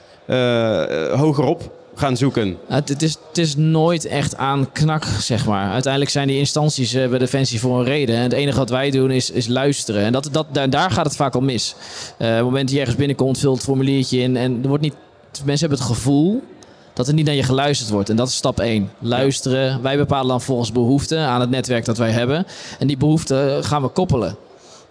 hogerop 1.16 1.70
gaan 1.98 2.16
zoeken. 2.16 2.58
Het, 2.66 2.88
het, 2.88 3.02
is, 3.02 3.18
het 3.28 3.38
is 3.38 3.56
nooit 3.56 4.04
echt 4.04 4.36
aan 4.36 4.72
knak, 4.72 5.04
zeg 5.04 5.46
maar. 5.46 5.70
Uiteindelijk 5.70 6.12
zijn 6.12 6.28
die 6.28 6.38
instanties 6.38 6.94
eh, 6.94 7.08
bij 7.08 7.18
Defensie 7.18 7.60
voor 7.60 7.78
een 7.78 7.84
reden. 7.84 8.16
En 8.16 8.22
het 8.22 8.32
enige 8.32 8.58
wat 8.58 8.70
wij 8.70 8.90
doen 8.90 9.10
is, 9.10 9.30
is 9.30 9.46
luisteren. 9.46 10.02
En 10.02 10.12
dat, 10.12 10.28
dat, 10.32 10.46
daar, 10.52 10.70
daar 10.70 10.90
gaat 10.90 11.04
het 11.04 11.16
vaak 11.16 11.34
al 11.34 11.40
mis. 11.40 11.74
Eh, 12.18 12.28
op 12.28 12.34
het 12.34 12.44
moment 12.44 12.62
dat 12.62 12.72
je 12.72 12.78
ergens 12.78 12.96
binnenkomt, 12.96 13.38
vult 13.38 13.54
het 13.54 13.64
formuliertje 13.64 14.18
in. 14.18 14.36
En 14.36 14.58
er 14.62 14.68
wordt 14.68 14.82
niet, 14.82 14.94
mensen 15.44 15.68
hebben 15.68 15.86
het 15.86 15.96
gevoel 15.96 16.42
dat 16.92 17.08
er 17.08 17.14
niet 17.14 17.26
naar 17.26 17.34
je 17.34 17.42
geluisterd 17.42 17.90
wordt. 17.90 18.08
En 18.10 18.16
dat 18.16 18.28
is 18.28 18.36
stap 18.36 18.60
1. 18.60 18.90
Luisteren. 18.98 19.82
Wij 19.82 19.96
bepalen 19.96 20.28
dan 20.28 20.40
volgens 20.40 20.72
behoeften 20.72 21.18
aan 21.18 21.40
het 21.40 21.50
netwerk 21.50 21.84
dat 21.84 21.98
wij 21.98 22.10
hebben. 22.10 22.46
En 22.78 22.86
die 22.86 22.96
behoeften 22.96 23.64
gaan 23.64 23.82
we 23.82 23.88
koppelen. 23.88 24.36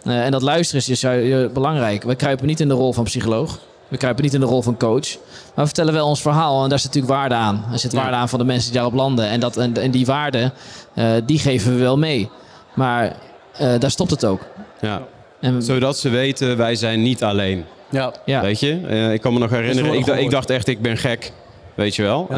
Eh, 0.04 0.26
en 0.26 0.32
dat 0.32 0.42
luisteren 0.42 0.84
is 0.88 1.00
dus 1.00 1.52
belangrijk. 1.54 2.04
We 2.04 2.16
kruipen 2.16 2.48
niet 2.48 2.60
in 2.60 2.68
de 2.68 2.74
rol 2.74 2.94
van 2.94 3.04
psycholoog. 3.04 3.60
We 3.88 3.98
kruipen 3.98 4.24
niet 4.24 4.34
in 4.34 4.40
de 4.40 4.46
rol 4.46 4.62
van 4.62 4.78
coach. 4.78 5.16
Maar 5.20 5.54
we 5.56 5.66
vertellen 5.66 5.94
wel 5.94 6.08
ons 6.08 6.22
verhaal 6.22 6.64
en 6.64 6.70
daar 6.70 6.80
zit 6.80 6.88
natuurlijk 6.94 7.14
waarde 7.20 7.36
aan. 7.36 7.66
Er 7.72 7.80
zit 7.80 7.92
Ja. 7.92 7.98
waarde 8.02 8.16
aan 8.16 8.30
van 8.30 8.40
de 8.40 8.46
mensen 8.46 8.66
die 8.72 8.80
daarop 8.80 8.94
landen. 8.96 9.28
En, 9.30 9.40
dat, 9.40 9.58
en, 9.58 9.78
en 9.78 9.92
die 9.92 10.06
waarde, 10.06 10.52
eh, 10.94 11.12
die 11.26 11.40
geven 11.40 11.74
we 11.74 11.80
wel 11.80 11.98
mee. 11.98 12.30
Maar 12.74 13.16
eh, 13.58 13.80
daar 13.80 13.92
stopt 13.92 14.12
het 14.12 14.26
ook. 14.26 14.42
Ja. 14.82 15.02
En, 15.42 15.64
Zodat 15.64 15.98
ze 15.98 16.10
weten, 16.10 16.58
wij 16.58 16.76
zijn 16.76 17.02
niet 17.02 17.24
alleen. 17.24 17.66
Ja. 17.90 18.14
ja. 18.26 18.42
Weet 18.42 18.60
je? 18.60 18.80
Eh, 18.88 19.14
ik 19.14 19.22
kan 19.22 19.34
me 19.34 19.40
nog 19.40 19.50
herinneren, 19.50 19.94
ik, 19.94 20.08
ik 20.08 20.30
dacht 20.30 20.50
echt, 20.50 20.68
ik 20.68 20.82
ben 20.82 20.98
gek. 20.98 21.32
Weet 21.76 21.96
je 21.96 22.02
wel? 22.02 22.28
Eh, 22.30 22.38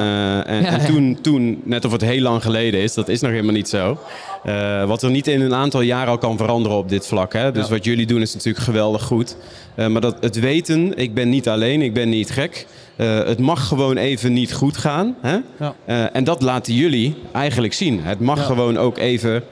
en 0.49 0.62
Ja, 0.62 0.65
en 0.65 0.86
toen, 0.86 1.19
toen, 1.21 1.62
net 1.63 1.86
of 1.86 1.91
het 1.91 2.01
heel 2.01 2.21
lang 2.21 2.43
geleden 2.43 2.79
is, 2.81 2.93
dat 2.93 3.07
is 3.07 3.21
nog 3.21 3.31
helemaal 3.31 3.53
niet 3.53 3.69
zo. 3.69 3.99
Eh, 4.47 4.83
wat 4.83 5.03
er 5.03 5.10
niet 5.10 5.27
in 5.27 5.41
een 5.41 5.53
aantal 5.53 5.81
jaren 5.81 6.10
al 6.10 6.17
kan 6.17 6.38
veranderen 6.38 6.77
op 6.77 6.89
dit 6.89 7.07
vlak. 7.07 7.33
Hè? 7.33 7.51
Dus 7.51 7.63
Ja. 7.65 7.69
wat 7.71 7.83
jullie 7.83 8.05
doen 8.05 8.21
is 8.21 8.33
natuurlijk 8.33 8.63
geweldig 8.65 9.03
goed. 9.03 9.38
Eh, 9.75 9.88
maar 9.88 10.01
dat, 10.01 10.17
het 10.21 10.39
weten, 10.39 10.97
ik 10.97 11.13
ben 11.13 11.29
niet 11.29 11.47
alleen, 11.49 11.81
ik 11.81 11.93
ben 11.93 12.10
niet 12.10 12.29
gek. 12.29 12.65
Eh, 12.95 13.23
het 13.23 13.39
mag 13.39 13.67
gewoon 13.67 13.97
even 13.97 14.33
niet 14.33 14.53
goed 14.53 14.77
gaan. 14.77 15.15
Hè? 15.21 15.38
Ja. 15.60 16.10
En 16.12 16.23
dat 16.23 16.41
laten 16.41 16.73
jullie 16.73 17.15
eigenlijk 17.31 17.73
zien. 17.73 17.99
Het 18.03 18.19
mag 18.19 18.45
gewoon 18.45 18.77
ook 18.77 18.97
even... 18.97 19.43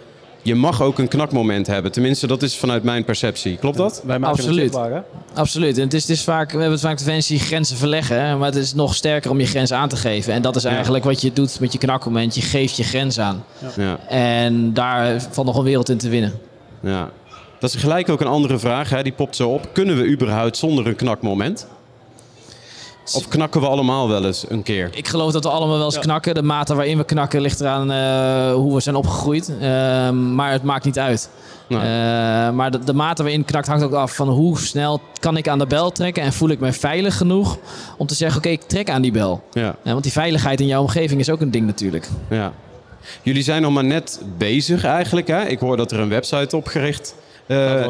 Je 0.46 0.56
mag 0.56 0.82
ook 0.82 1.00
een 1.00 1.08
knakmoment 1.08 1.68
hebben. 1.68 1.92
Tenminste, 1.92 2.28
dat 2.28 2.42
is 2.42 2.58
vanuit 2.58 2.84
mijn 2.84 3.04
perceptie. 3.04 3.58
Klopt 3.58 3.78
dat? 3.78 4.02
Wij 4.06 4.20
maken 4.20 4.36
Absoluut. 4.36 4.64
het 4.64 4.74
zichtbaar, 4.74 4.92
hè? 4.92 5.40
Absoluut. 5.40 5.78
En 5.78 5.84
het 5.84 5.94
is, 5.94 6.02
het 6.02 6.12
is 6.12 6.24
vaak, 6.24 6.46
we 6.46 6.52
hebben 6.52 6.72
het 6.72 6.82
vaak 6.82 6.98
Defensie 6.98 7.40
grenzen 7.40 7.78
verleggen. 7.78 8.22
hè, 8.26 8.36
Maar 8.36 8.48
het 8.48 8.56
is 8.56 8.74
nog 8.74 8.96
sterker 8.96 9.32
om 9.32 9.40
je 9.40 9.46
grens 9.46 9.72
aan 9.72 9.90
te 9.90 9.96
geven. 9.96 10.34
En 10.34 10.42
dat 10.42 10.56
is 10.56 10.64
Ja. 10.64 10.70
eigenlijk 10.70 11.04
wat 11.04 11.22
je 11.22 11.34
doet 11.34 11.60
met 11.60 11.72
je 11.72 11.78
knakmoment. 11.78 12.36
Je 12.36 12.42
geeft 12.42 12.78
je 12.78 12.84
grens 12.84 13.20
aan. 13.20 13.44
Ja. 13.78 14.00
En 14.08 14.74
daar 14.74 15.22
valt 15.32 15.48
nog 15.48 15.58
een 15.58 15.64
wereld 15.64 15.90
in 15.90 15.98
te 15.98 16.10
winnen. 16.10 16.34
Ja. 16.80 17.10
Dat 17.60 17.74
is 17.74 17.82
gelijk 17.82 18.10
ook 18.10 18.22
een 18.22 18.28
andere 18.28 18.60
vraag, 18.60 18.90
hè? 18.90 19.04
die 19.04 19.12
popt 19.14 19.36
zo 19.36 19.50
op. 19.50 19.70
Kunnen 19.74 19.98
we 19.98 20.08
überhaupt 20.08 20.58
zonder 20.58 20.88
een 20.88 20.96
knakmoment? 20.96 21.68
Of 23.14 23.28
knakken 23.28 23.62
we 23.62 23.68
allemaal 23.68 24.08
wel 24.08 24.26
eens 24.26 24.46
een 24.50 24.64
keer? 24.64 24.90
Ik 24.94 25.08
geloof 25.08 25.32
dat 25.32 25.44
we 25.44 25.50
allemaal 25.50 25.76
wel 25.78 25.86
eens 25.86 26.00
knakken. 26.00 26.34
De 26.34 26.42
mate 26.42 26.76
waarin 26.76 26.98
we 26.98 27.04
knakken 27.04 27.42
ligt 27.42 27.60
eraan 27.62 27.92
eh, 27.92 28.54
hoe 28.54 28.74
we 28.74 28.80
zijn 28.82 28.96
opgegroeid. 28.96 29.52
Ehm, 29.62 30.36
maar 30.36 30.52
het 30.52 30.64
maakt 30.64 30.86
niet 30.86 31.00
uit. 31.00 31.30
Nee. 31.68 31.80
Eh, 31.80 31.86
maar 32.52 32.72
de, 32.72 32.80
de 32.80 32.94
mate 32.94 33.22
waarin 33.24 33.46
knakt 33.46 33.68
hangt 33.68 33.84
ook 33.84 33.94
af 33.94 34.16
van 34.16 34.30
hoe 34.30 34.60
snel 34.60 35.02
kan 35.20 35.38
ik 35.38 35.48
aan 35.48 35.60
de 35.60 35.68
bel 35.68 35.92
trekken 35.92 36.24
en 36.24 36.34
voel 36.34 36.50
ik 36.50 36.60
mij 36.60 36.74
veilig 36.74 37.18
genoeg 37.18 37.58
om 37.98 38.08
te 38.08 38.16
zeggen: 38.16 38.38
oké, 38.38 38.50
ik 38.50 38.62
trek 38.62 38.90
aan 38.90 39.02
die 39.02 39.12
bel. 39.12 39.44
Ja, 39.52 39.76
Eh, 39.84 39.92
want 39.92 40.04
die 40.04 40.12
veiligheid 40.12 40.60
in 40.60 40.68
jouw 40.68 40.82
omgeving 40.82 41.20
is 41.20 41.30
ook 41.30 41.42
een 41.42 41.52
ding 41.52 41.66
natuurlijk. 41.66 42.10
ja. 42.30 42.52
Jullie 43.22 43.44
zijn 43.44 43.62
nog 43.62 43.72
maar 43.74 43.84
net 43.84 44.22
bezig 44.38 44.84
eigenlijk. 44.84 45.28
Hè? 45.28 45.44
Ik 45.46 45.60
hoor 45.60 45.78
dat 45.78 45.92
er 45.92 46.00
een 46.00 46.10
website 46.10 46.56
opgericht. 46.58 47.16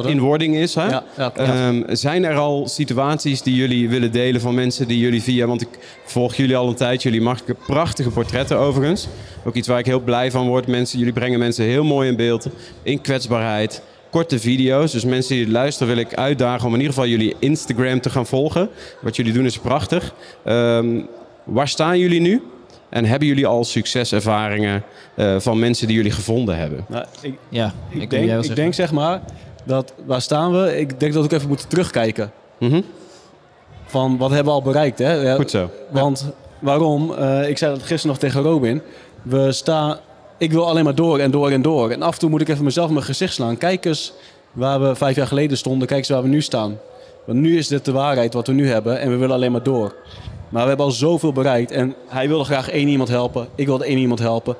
In 0.05 0.19
wording 0.19 0.55
is. 0.55 0.75
Hè? 0.75 0.87
Ehm, 1.17 1.83
zijn 1.87 2.23
er 2.23 2.35
al 2.35 2.67
situaties 2.67 3.41
die 3.41 3.55
jullie 3.55 3.89
willen 3.89 4.11
delen 4.11 4.41
van 4.41 4.55
mensen 4.55 4.87
die 4.87 4.99
jullie 4.99 5.23
via... 5.23 5.45
Want 5.47 5.61
ik 5.61 5.67
volg 6.05 6.35
jullie 6.35 6.55
al 6.55 6.67
een 6.67 6.75
tijd. 6.75 7.03
Jullie 7.03 7.21
maken 7.21 7.55
prachtige 7.67 8.09
portretten 8.09 8.57
overigens. 8.57 9.07
Ook 9.43 9.53
iets 9.53 9.67
waar 9.67 9.79
ik 9.79 9.85
heel 9.85 9.99
blij 9.99 10.31
van 10.31 10.47
word. 10.47 10.67
Mensen, 10.67 10.99
jullie 10.99 11.13
brengen 11.13 11.39
mensen 11.39 11.65
heel 11.65 11.83
mooi 11.83 12.09
in 12.09 12.15
beeld. 12.15 12.47
In 12.83 13.01
kwetsbaarheid. 13.01 13.81
korte 14.09 14.39
video's. 14.39 14.91
Dus 14.91 15.05
mensen 15.05 15.35
die 15.35 15.49
luisteren 15.49 15.95
wil 15.95 16.03
ik 16.03 16.13
uitdagen 16.13 16.67
om 16.67 16.73
in 16.73 16.79
ieder 16.79 16.93
geval 16.93 17.09
jullie 17.09 17.35
Instagram 17.39 18.01
te 18.01 18.09
gaan 18.09 18.25
volgen. 18.25 18.69
Wat 19.01 19.15
jullie 19.15 19.33
doen 19.33 19.45
is 19.45 19.57
prachtig. 19.57 20.13
Ehm, 20.43 21.01
waar 21.43 21.67
staan 21.67 21.99
jullie 21.99 22.21
nu? 22.21 22.41
En 22.89 23.05
hebben 23.05 23.27
jullie 23.27 23.47
al 23.47 23.63
succeservaringen 23.63 24.83
eh, 25.15 25.39
van 25.39 25.59
mensen 25.59 25.87
die 25.87 25.95
jullie 25.95 26.11
gevonden 26.11 26.57
hebben? 26.57 26.85
Nou, 26.87 27.05
ik, 27.21 27.33
Ja, 27.49 27.73
ik, 27.89 28.01
ik, 28.01 28.09
denk, 28.09 28.43
ik 28.43 28.55
denk 28.55 28.73
zeg 28.73 28.91
maar 28.91 29.21
dat 29.65 29.93
waar 30.05 30.21
staan 30.21 30.51
we? 30.51 30.79
Ik 30.79 30.99
denk 30.99 31.13
dat 31.13 31.21
we 31.21 31.27
ook 31.29 31.35
even 31.35 31.47
moeten 31.47 31.67
terugkijken. 31.67 32.31
Mhm. 32.57 32.81
Van 33.85 34.17
wat 34.17 34.29
hebben 34.29 34.53
we 34.53 34.59
al 34.59 34.61
bereikt. 34.61 34.99
Hè? 34.99 35.13
Ja, 35.13 35.35
Goed 35.35 35.51
zo. 35.51 35.69
Want 35.89 36.33
waarom? 36.59 37.13
Eh, 37.13 37.49
ik 37.49 37.57
zei 37.57 37.71
dat 37.71 37.83
gisteren 37.83 38.07
nog 38.07 38.17
tegen 38.17 38.41
Robin. 38.41 38.81
We 39.21 39.51
staan. 39.51 39.97
Ik 40.37 40.51
wil 40.51 40.67
alleen 40.67 40.83
maar 40.83 40.95
door 40.95 41.19
en 41.19 41.31
door 41.31 41.51
en 41.51 41.61
door. 41.61 41.91
En 41.91 42.01
af 42.01 42.13
en 42.13 42.19
toe 42.19 42.29
moet 42.29 42.41
ik 42.41 42.47
even 42.47 42.63
mezelf 42.63 42.87
in 42.87 42.93
mijn 42.93 43.05
gezicht 43.05 43.33
slaan. 43.33 43.57
Kijk 43.57 43.85
eens 43.85 44.13
waar 44.51 44.81
we 44.81 44.95
vijf 44.95 45.15
jaar 45.15 45.27
geleden 45.27 45.57
stonden. 45.57 45.87
Kijk 45.87 45.99
eens 45.99 46.09
waar 46.09 46.21
we 46.21 46.27
nu 46.27 46.41
staan. 46.41 46.77
Want 47.25 47.39
nu 47.39 47.57
is 47.57 47.67
dit 47.67 47.85
de 47.85 47.91
waarheid 47.91 48.33
wat 48.33 48.47
we 48.47 48.53
nu 48.53 48.69
hebben. 48.69 48.99
En 48.99 49.09
we 49.09 49.15
willen 49.15 49.35
alleen 49.35 49.51
maar 49.51 49.63
door. 49.63 49.95
Maar 50.55 50.63
we 50.63 50.69
hebben 50.69 50.85
al 50.85 50.91
zoveel 50.91 51.31
bereikt. 51.31 51.71
En 51.71 51.95
hij 52.07 52.27
wilde 52.27 52.43
graag 52.43 52.69
één 52.69 52.87
iemand 52.87 53.09
helpen. 53.09 53.47
Ik 53.55 53.65
wilde 53.65 53.85
één 53.85 53.97
iemand 53.97 54.19
helpen. 54.19 54.55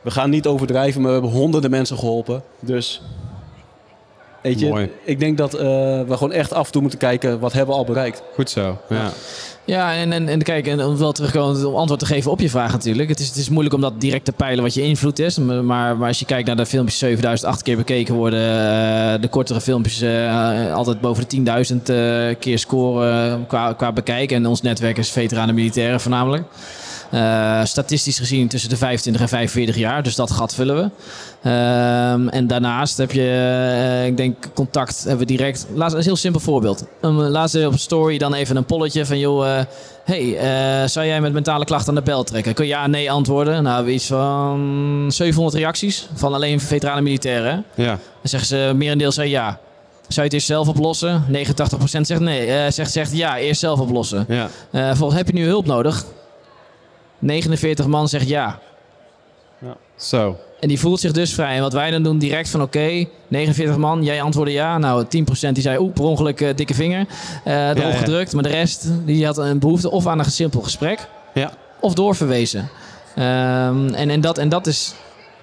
We 0.00 0.10
gaan 0.10 0.30
niet 0.30 0.46
overdrijven, 0.46 1.00
maar 1.00 1.10
we 1.12 1.20
hebben 1.20 1.38
honderden 1.38 1.70
mensen 1.70 1.98
geholpen. 1.98 2.42
Dus. 2.60 3.02
Weet 4.42 4.60
je, 4.60 4.68
Mooi. 4.68 4.90
ik 5.04 5.18
denk 5.18 5.38
dat 5.38 5.54
eh, 5.54 5.60
we 5.60 6.06
gewoon 6.08 6.32
echt 6.32 6.52
af 6.52 6.66
en 6.66 6.72
toe 6.72 6.80
moeten 6.80 6.98
kijken 6.98 7.40
wat 7.40 7.52
hebben 7.52 7.74
we 7.74 7.80
al 7.80 7.86
bereikt. 7.86 8.22
Goed 8.34 8.50
zo. 8.50 8.78
Ja. 8.88 9.10
Ja, 9.68 9.94
en, 9.94 10.12
en, 10.12 10.28
en 10.28 10.42
kijk, 10.42 10.66
en 10.66 10.84
om 10.84 10.96
wel 10.98 11.12
terugkomen 11.12 11.66
om 11.66 11.74
antwoord 11.74 12.00
te 12.00 12.06
geven 12.06 12.30
op 12.30 12.40
je 12.40 12.50
vraag 12.50 12.72
natuurlijk. 12.72 13.08
Het 13.08 13.20
is, 13.20 13.28
het 13.28 13.36
is 13.36 13.48
moeilijk 13.48 13.74
om 13.74 13.80
dat 13.80 14.00
direct 14.00 14.24
te 14.24 14.32
peilen 14.32 14.62
wat 14.62 14.74
je 14.74 14.82
invloed 14.82 15.18
is. 15.18 15.38
Maar, 15.38 15.64
maar 15.96 16.06
als 16.06 16.18
je 16.18 16.24
kijkt 16.24 16.46
naar 16.46 16.56
de 16.56 16.66
filmpjes 16.66 16.98
7008 16.98 17.62
keer 17.62 17.76
bekeken 17.76 18.14
worden, 18.14 18.40
eh, 18.40 19.20
de 19.20 19.28
kortere 19.28 19.60
filmpjes 19.60 20.00
eh, 20.00 20.74
altijd 20.74 21.00
boven 21.00 21.24
de 21.28 21.36
10.000 21.36 21.76
eh, 21.88 22.36
keer 22.38 22.58
scoren 22.58 23.46
qua, 23.46 23.72
qua 23.72 23.92
bekijken. 23.92 24.36
En 24.36 24.46
ons 24.46 24.62
netwerk 24.62 24.98
is 24.98 25.10
veteranen 25.10 25.54
militairen 25.54 26.00
voornamelijk. 26.00 26.44
Eh, 27.10 27.64
statistisch 27.64 28.18
gezien 28.18 28.48
tussen 28.48 28.70
de 28.70 28.76
25 28.76 29.22
en 29.22 29.28
45 29.28 29.76
jaar, 29.76 30.02
dus 30.02 30.14
dat 30.14 30.30
gat 30.30 30.54
vullen 30.54 30.76
we. 30.76 30.90
Ehm, 31.42 32.28
en 32.28 32.46
daarnaast 32.46 32.96
heb 32.96 33.12
je, 33.12 33.22
eh, 33.22 34.06
ik 34.06 34.16
denk, 34.16 34.48
contact 34.54 35.00
hebben 35.00 35.26
we 35.26 35.32
direct. 35.32 35.66
Laat 35.74 35.92
een 35.92 36.02
heel 36.02 36.16
simpel 36.16 36.40
voorbeeld. 36.40 36.84
Um, 37.02 37.16
laatst 37.16 37.66
op 37.66 37.72
een 37.72 37.78
story 37.78 38.18
dan 38.18 38.34
even 38.34 38.56
een 38.56 38.64
polletje 38.64 39.06
van, 39.06 39.18
joh, 39.18 39.58
eh, 39.58 39.64
hey, 40.04 40.38
eh, 40.38 40.88
zou 40.88 41.06
jij 41.06 41.20
met 41.20 41.32
mentale 41.32 41.64
klachten 41.64 41.88
aan 41.88 41.94
de 41.94 42.02
bel 42.10 42.24
trekken? 42.24 42.54
Kun 42.54 42.64
je 42.64 42.70
ja, 42.70 42.86
nee 42.86 43.10
antwoorden? 43.10 43.52
Nou, 43.52 43.64
we 43.64 43.74
hebben 43.74 43.94
iets 43.94 44.06
van 44.06 45.06
700 45.08 45.56
reacties 45.56 46.08
van 46.14 46.34
alleen 46.34 46.60
veteranen 46.60 47.02
militairen. 47.02 47.64
ja. 47.74 47.86
Dan 47.86 47.98
zeggen 48.22 48.48
ze, 48.48 48.72
merendeel 48.76 49.12
zei 49.12 49.30
ja. 49.30 49.58
Zou 50.08 50.20
je 50.20 50.22
het 50.22 50.32
eerst 50.32 50.46
zelf 50.46 50.68
oplossen? 50.68 51.24
89% 51.32 52.00
zegt 52.00 52.20
nee. 52.20 52.46
eh, 52.46 52.70
zegt, 52.70 52.92
zegt 52.92 53.16
ja, 53.16 53.38
eerst 53.38 53.60
zelf 53.60 53.80
oplossen. 53.80 54.24
ja. 54.28 54.48
Eh 54.70 54.90
volgens 54.94 55.18
heb 55.18 55.26
je 55.26 55.32
nu 55.32 55.46
hulp 55.46 55.66
nodig? 55.66 56.04
49 57.18 57.86
man 57.86 58.08
zegt 58.08 58.28
ja. 58.28 58.58
Zo. 59.96 60.36
En 60.60 60.68
die 60.68 60.80
voelt 60.80 61.00
zich 61.00 61.12
dus 61.12 61.34
vrij. 61.34 61.54
En 61.54 61.60
wat 61.60 61.72
wij 61.72 61.90
dan 61.90 62.02
doen, 62.02 62.18
direct 62.18 62.48
van 62.48 62.62
oké, 62.62 63.06
49 63.28 63.76
man, 63.76 64.04
jij 64.04 64.22
antwoordde 64.22 64.54
ja. 64.54 64.78
Nou, 64.78 65.04
10% 65.04 65.08
die 65.52 65.62
zei, 65.62 65.78
oeh, 65.78 65.92
per 65.92 66.04
ongeluk 66.04 66.40
eh, 66.40 66.56
dikke 66.56 66.74
vinger. 66.74 67.06
eh 67.44 67.68
erop 67.68 67.92
ja. 67.92 67.92
gedrukt. 67.92 68.32
Maar 68.32 68.42
de 68.42 68.48
rest, 68.48 68.88
die 69.04 69.26
had 69.26 69.38
een 69.38 69.58
behoefte 69.58 69.90
of 69.90 70.06
aan 70.06 70.18
een 70.18 70.24
simpel 70.24 70.60
gesprek. 70.60 71.08
Ja. 71.34 71.52
Of 71.80 71.94
doorverwezen. 71.94 72.68
Ehm, 73.14 73.88
en, 73.94 74.10
en, 74.10 74.20
dat, 74.20 74.38
en 74.38 74.48
dat 74.48 74.66
is 74.66 74.94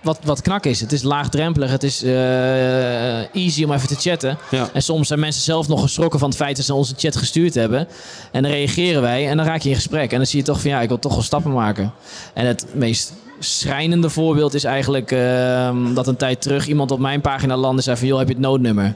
wat, 0.05 0.19
wat 0.23 0.41
knak 0.41 0.65
is. 0.65 0.79
Het 0.79 0.91
is 0.91 1.03
laagdrempelig. 1.03 1.71
Het 1.71 1.83
is 1.83 2.03
eh, 2.03 3.35
easy 3.35 3.63
om 3.63 3.71
even 3.71 3.87
te 3.87 3.95
chatten. 3.95 4.37
Ja. 4.51 4.69
En 4.73 4.81
soms 4.81 5.07
zijn 5.07 5.19
mensen 5.19 5.41
zelf 5.41 5.67
nog 5.67 5.81
geschrokken 5.81 6.19
van 6.19 6.29
het 6.29 6.37
feit 6.37 6.55
dat 6.55 6.65
ze 6.65 6.73
onze 6.73 6.93
chat 6.97 7.15
gestuurd 7.15 7.53
hebben. 7.53 7.87
En 8.31 8.43
dan 8.43 8.51
reageren 8.51 9.01
wij 9.01 9.29
en 9.29 9.37
dan 9.37 9.45
raak 9.45 9.61
je 9.61 9.69
in 9.69 9.75
gesprek. 9.75 10.11
En 10.11 10.17
dan 10.17 10.25
zie 10.25 10.39
je 10.39 10.45
toch 10.45 10.61
van 10.61 10.69
ja, 10.69 10.81
ik 10.81 10.87
wil 10.87 10.99
toch 10.99 11.13
wel 11.13 11.23
stappen 11.23 11.51
maken. 11.51 11.93
En 12.33 12.45
het 12.45 12.65
meest 12.73 13.13
schrijnende 13.39 14.09
voorbeeld 14.09 14.53
is 14.53 14.63
eigenlijk 14.63 15.11
ehm, 15.11 15.93
dat 15.93 16.07
een 16.07 16.15
tijd 16.15 16.41
terug 16.41 16.67
iemand 16.67 16.91
op 16.91 16.99
mijn 16.99 17.21
pagina 17.21 17.57
landde 17.57 17.77
en 17.77 17.83
zei 17.83 17.97
van 17.97 18.07
joh, 18.07 18.17
heb 18.17 18.27
je 18.27 18.33
het 18.33 18.43
noodnummer? 18.43 18.95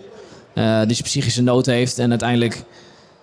Eh, 0.54 0.82
die 0.86 0.94
zijn 0.94 1.08
psychische 1.08 1.44
nood 1.44 1.66
heeft 1.66 2.00
en 2.00 2.10
uiteindelijk 2.10 2.64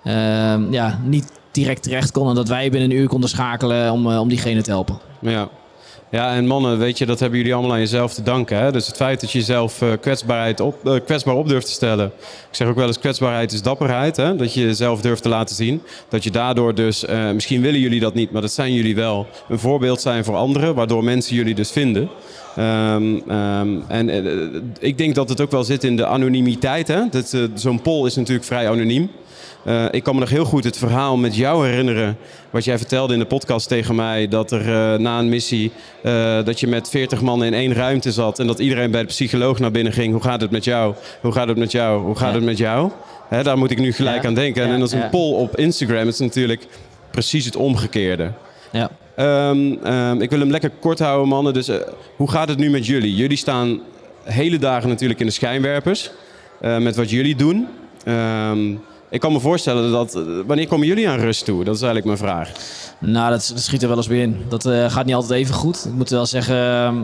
ehm, 0.05 0.73
ja, 0.73 1.01
niet 1.05 1.33
direct 1.51 1.83
terecht 1.83 2.11
kon. 2.11 2.29
En 2.29 2.35
dat 2.35 2.49
wij 2.49 2.71
binnen 2.71 2.91
een 2.91 2.97
uur 2.97 3.09
konden 3.09 3.29
schakelen 3.31 3.93
om, 3.93 4.11
eh, 4.11 4.21
om 4.21 4.29
diegene 4.29 4.63
te 4.63 4.71
helpen. 4.71 4.99
Ja. 5.21 5.49
Ja, 6.11 6.35
en 6.35 6.47
mannen, 6.47 6.79
weet 6.79 6.99
je, 6.99 7.07
dat 7.07 7.21
hebben 7.21 7.39
jullie 7.39 7.55
allemaal 7.55 7.73
aan 7.73 7.79
jezelf 7.79 8.15
te 8.15 8.23
danken. 8.23 8.59
Hè? 8.59 8.73
Dus 8.73 8.87
het 8.87 8.97
feit 8.97 9.21
dat 9.21 9.33
je 9.33 9.39
jezelf 9.39 9.83
eh, 9.83 9.89
kwetsbaarheid 10.01 10.61
op, 10.61 10.87
eh, 10.87 10.95
kwetsbaar 11.05 11.35
op 11.35 11.49
durft 11.49 11.67
te 11.67 11.73
stellen. 11.73 12.07
Ik 12.51 12.57
zeg 12.57 12.69
ook 12.69 12.75
wel 12.75 12.87
eens, 12.87 12.99
kwetsbaarheid 12.99 13.53
is 13.53 13.63
dapperheid. 13.63 14.17
Hè? 14.17 14.37
Dat 14.37 14.55
je 14.55 14.61
jezelf 14.61 15.01
durft 15.01 15.23
te 15.23 15.29
laten 15.29 15.57
zien. 15.57 15.83
Dat 16.09 16.25
je 16.25 16.31
daardoor 16.31 16.75
dus, 16.75 17.05
eh, 17.05 17.31
misschien 17.31 17.61
willen 17.61 17.81
jullie 17.81 18.01
dat 18.01 18.15
niet, 18.15 18.31
maar 18.31 18.43
dat 18.43 18.53
zijn 18.53 18.73
jullie 18.73 18.95
wel. 18.95 19.27
Een 19.49 19.59
voorbeeld 19.59 20.01
zijn 20.01 20.25
voor 20.25 20.37
anderen, 20.37 20.75
waardoor 20.75 21.05
mensen 21.05 21.37
jullie 21.37 21.55
dus 21.55 21.71
vinden. 21.71 22.09
Ehm, 22.57 23.19
ehm, 23.29 23.69
en 23.89 24.09
ik 24.81 24.99
denk 24.99 25.15
dat 25.15 25.29
het 25.29 25.41
ook 25.41 25.51
wel 25.51 25.65
zit 25.65 25.85
in 25.85 25.97
de 25.97 26.07
anonimiteit. 26.07 26.87
Dat, 27.11 27.37
Zo'n 27.55 27.81
poll 27.81 28.07
is 28.07 28.15
natuurlijk 28.17 28.47
vrij 28.47 28.71
anoniem. 28.71 29.11
Eh, 29.67 29.85
ik 29.91 30.03
kan 30.03 30.15
me 30.15 30.21
nog 30.21 30.31
heel 30.31 30.45
goed 30.45 30.65
het 30.65 30.77
verhaal 30.79 31.17
met 31.17 31.37
jou 31.37 31.67
herinneren. 31.69 32.17
Wat 32.51 32.65
jij 32.65 32.79
vertelde 32.79 33.13
in 33.13 33.19
de 33.19 33.25
podcast 33.27 33.69
tegen 33.69 33.95
mij. 33.95 34.29
Dat 34.29 34.51
er 34.51 34.61
eh, 34.61 34.99
na 34.99 35.19
een 35.19 35.29
missie. 35.29 35.73
eh, 36.03 36.45
dat 36.45 36.61
je 36.61 36.67
met 36.67 36.89
40 36.89 37.21
man 37.21 37.45
in 37.45 37.55
één 37.55 37.73
ruimte 37.75 38.13
zat. 38.13 38.39
En 38.39 38.47
dat 38.47 38.59
iedereen 38.59 38.91
bij 38.91 39.01
de 39.01 39.07
psycholoog 39.07 39.59
naar 39.59 39.71
binnen 39.71 39.93
ging. 39.93 40.13
Hoe 40.13 40.23
gaat 40.23 40.41
het 40.41 40.51
met 40.51 40.65
jou? 40.65 40.95
Hoe 41.21 41.33
gaat 41.33 41.49
het 41.49 41.57
met 41.57 41.73
jou? 41.73 42.03
Hoe 42.05 42.17
gaat 42.17 42.29
Ja. 42.29 42.35
het 42.35 42.45
met 42.45 42.59
jou? 42.59 42.91
Hè, 43.29 43.43
daar 43.43 43.59
moet 43.59 43.71
ik 43.71 43.79
nu 43.79 43.93
gelijk 43.93 44.23
Ja. 44.23 44.29
aan 44.29 44.35
denken. 44.35 44.67
Ja, 44.69 44.75
En 44.75 44.81
als 44.81 44.93
een 44.93 45.11
poll 45.11 45.35
op 45.35 45.57
Instagram 45.57 46.09
is 46.09 46.19
natuurlijk 46.19 46.67
precies 47.11 47.45
het 47.45 47.57
omgekeerde. 47.57 48.31
Ja. 48.73 48.91
Ehm, 49.17 49.73
ehm, 49.85 50.21
ik 50.21 50.31
wil 50.31 50.39
hem 50.41 50.51
lekker 50.51 50.71
kort 50.81 50.99
houden, 50.99 51.29
mannen. 51.29 51.53
Dus 51.55 51.71
hoe 52.17 52.31
gaat 52.31 52.49
het 52.49 52.59
nu 52.59 52.71
met 52.71 52.87
jullie? 52.87 53.15
Jullie 53.15 53.37
staan 53.37 53.81
hele 54.25 54.59
dagen 54.59 54.89
natuurlijk 54.89 55.21
in 55.21 55.27
de 55.27 55.33
schijnwerpers. 55.33 56.11
met 56.61 56.97
wat 56.97 57.11
jullie 57.11 57.37
doen. 57.37 57.67
Ehm, 58.05 58.59
ik 59.11 59.21
kan 59.21 59.33
me 59.33 59.41
voorstellen 59.41 59.91
dat... 59.91 60.15
eh, 60.15 60.23
wanneer 60.47 60.67
komen 60.69 60.87
jullie 60.87 61.09
aan 61.09 61.19
rust 61.19 61.45
toe? 61.45 61.65
Dat 61.65 61.75
is 61.75 61.83
eigenlijk 61.83 62.21
mijn 62.21 62.31
vraag. 62.31 62.51
Nou, 62.99 63.31
dat, 63.31 63.53
schiet 63.55 63.83
er 63.83 63.89
wel 63.89 63.97
eens 63.97 64.09
bij 64.09 64.19
in. 64.19 64.45
Dat 64.49 64.67
eh, 64.67 64.91
gaat 64.91 65.05
niet 65.05 65.15
altijd 65.15 65.41
even 65.41 65.55
goed. 65.55 65.85
Ik 65.87 65.93
moet 65.93 66.11
wel 66.11 66.27
zeggen, 66.27 66.57
ehm, 66.57 66.97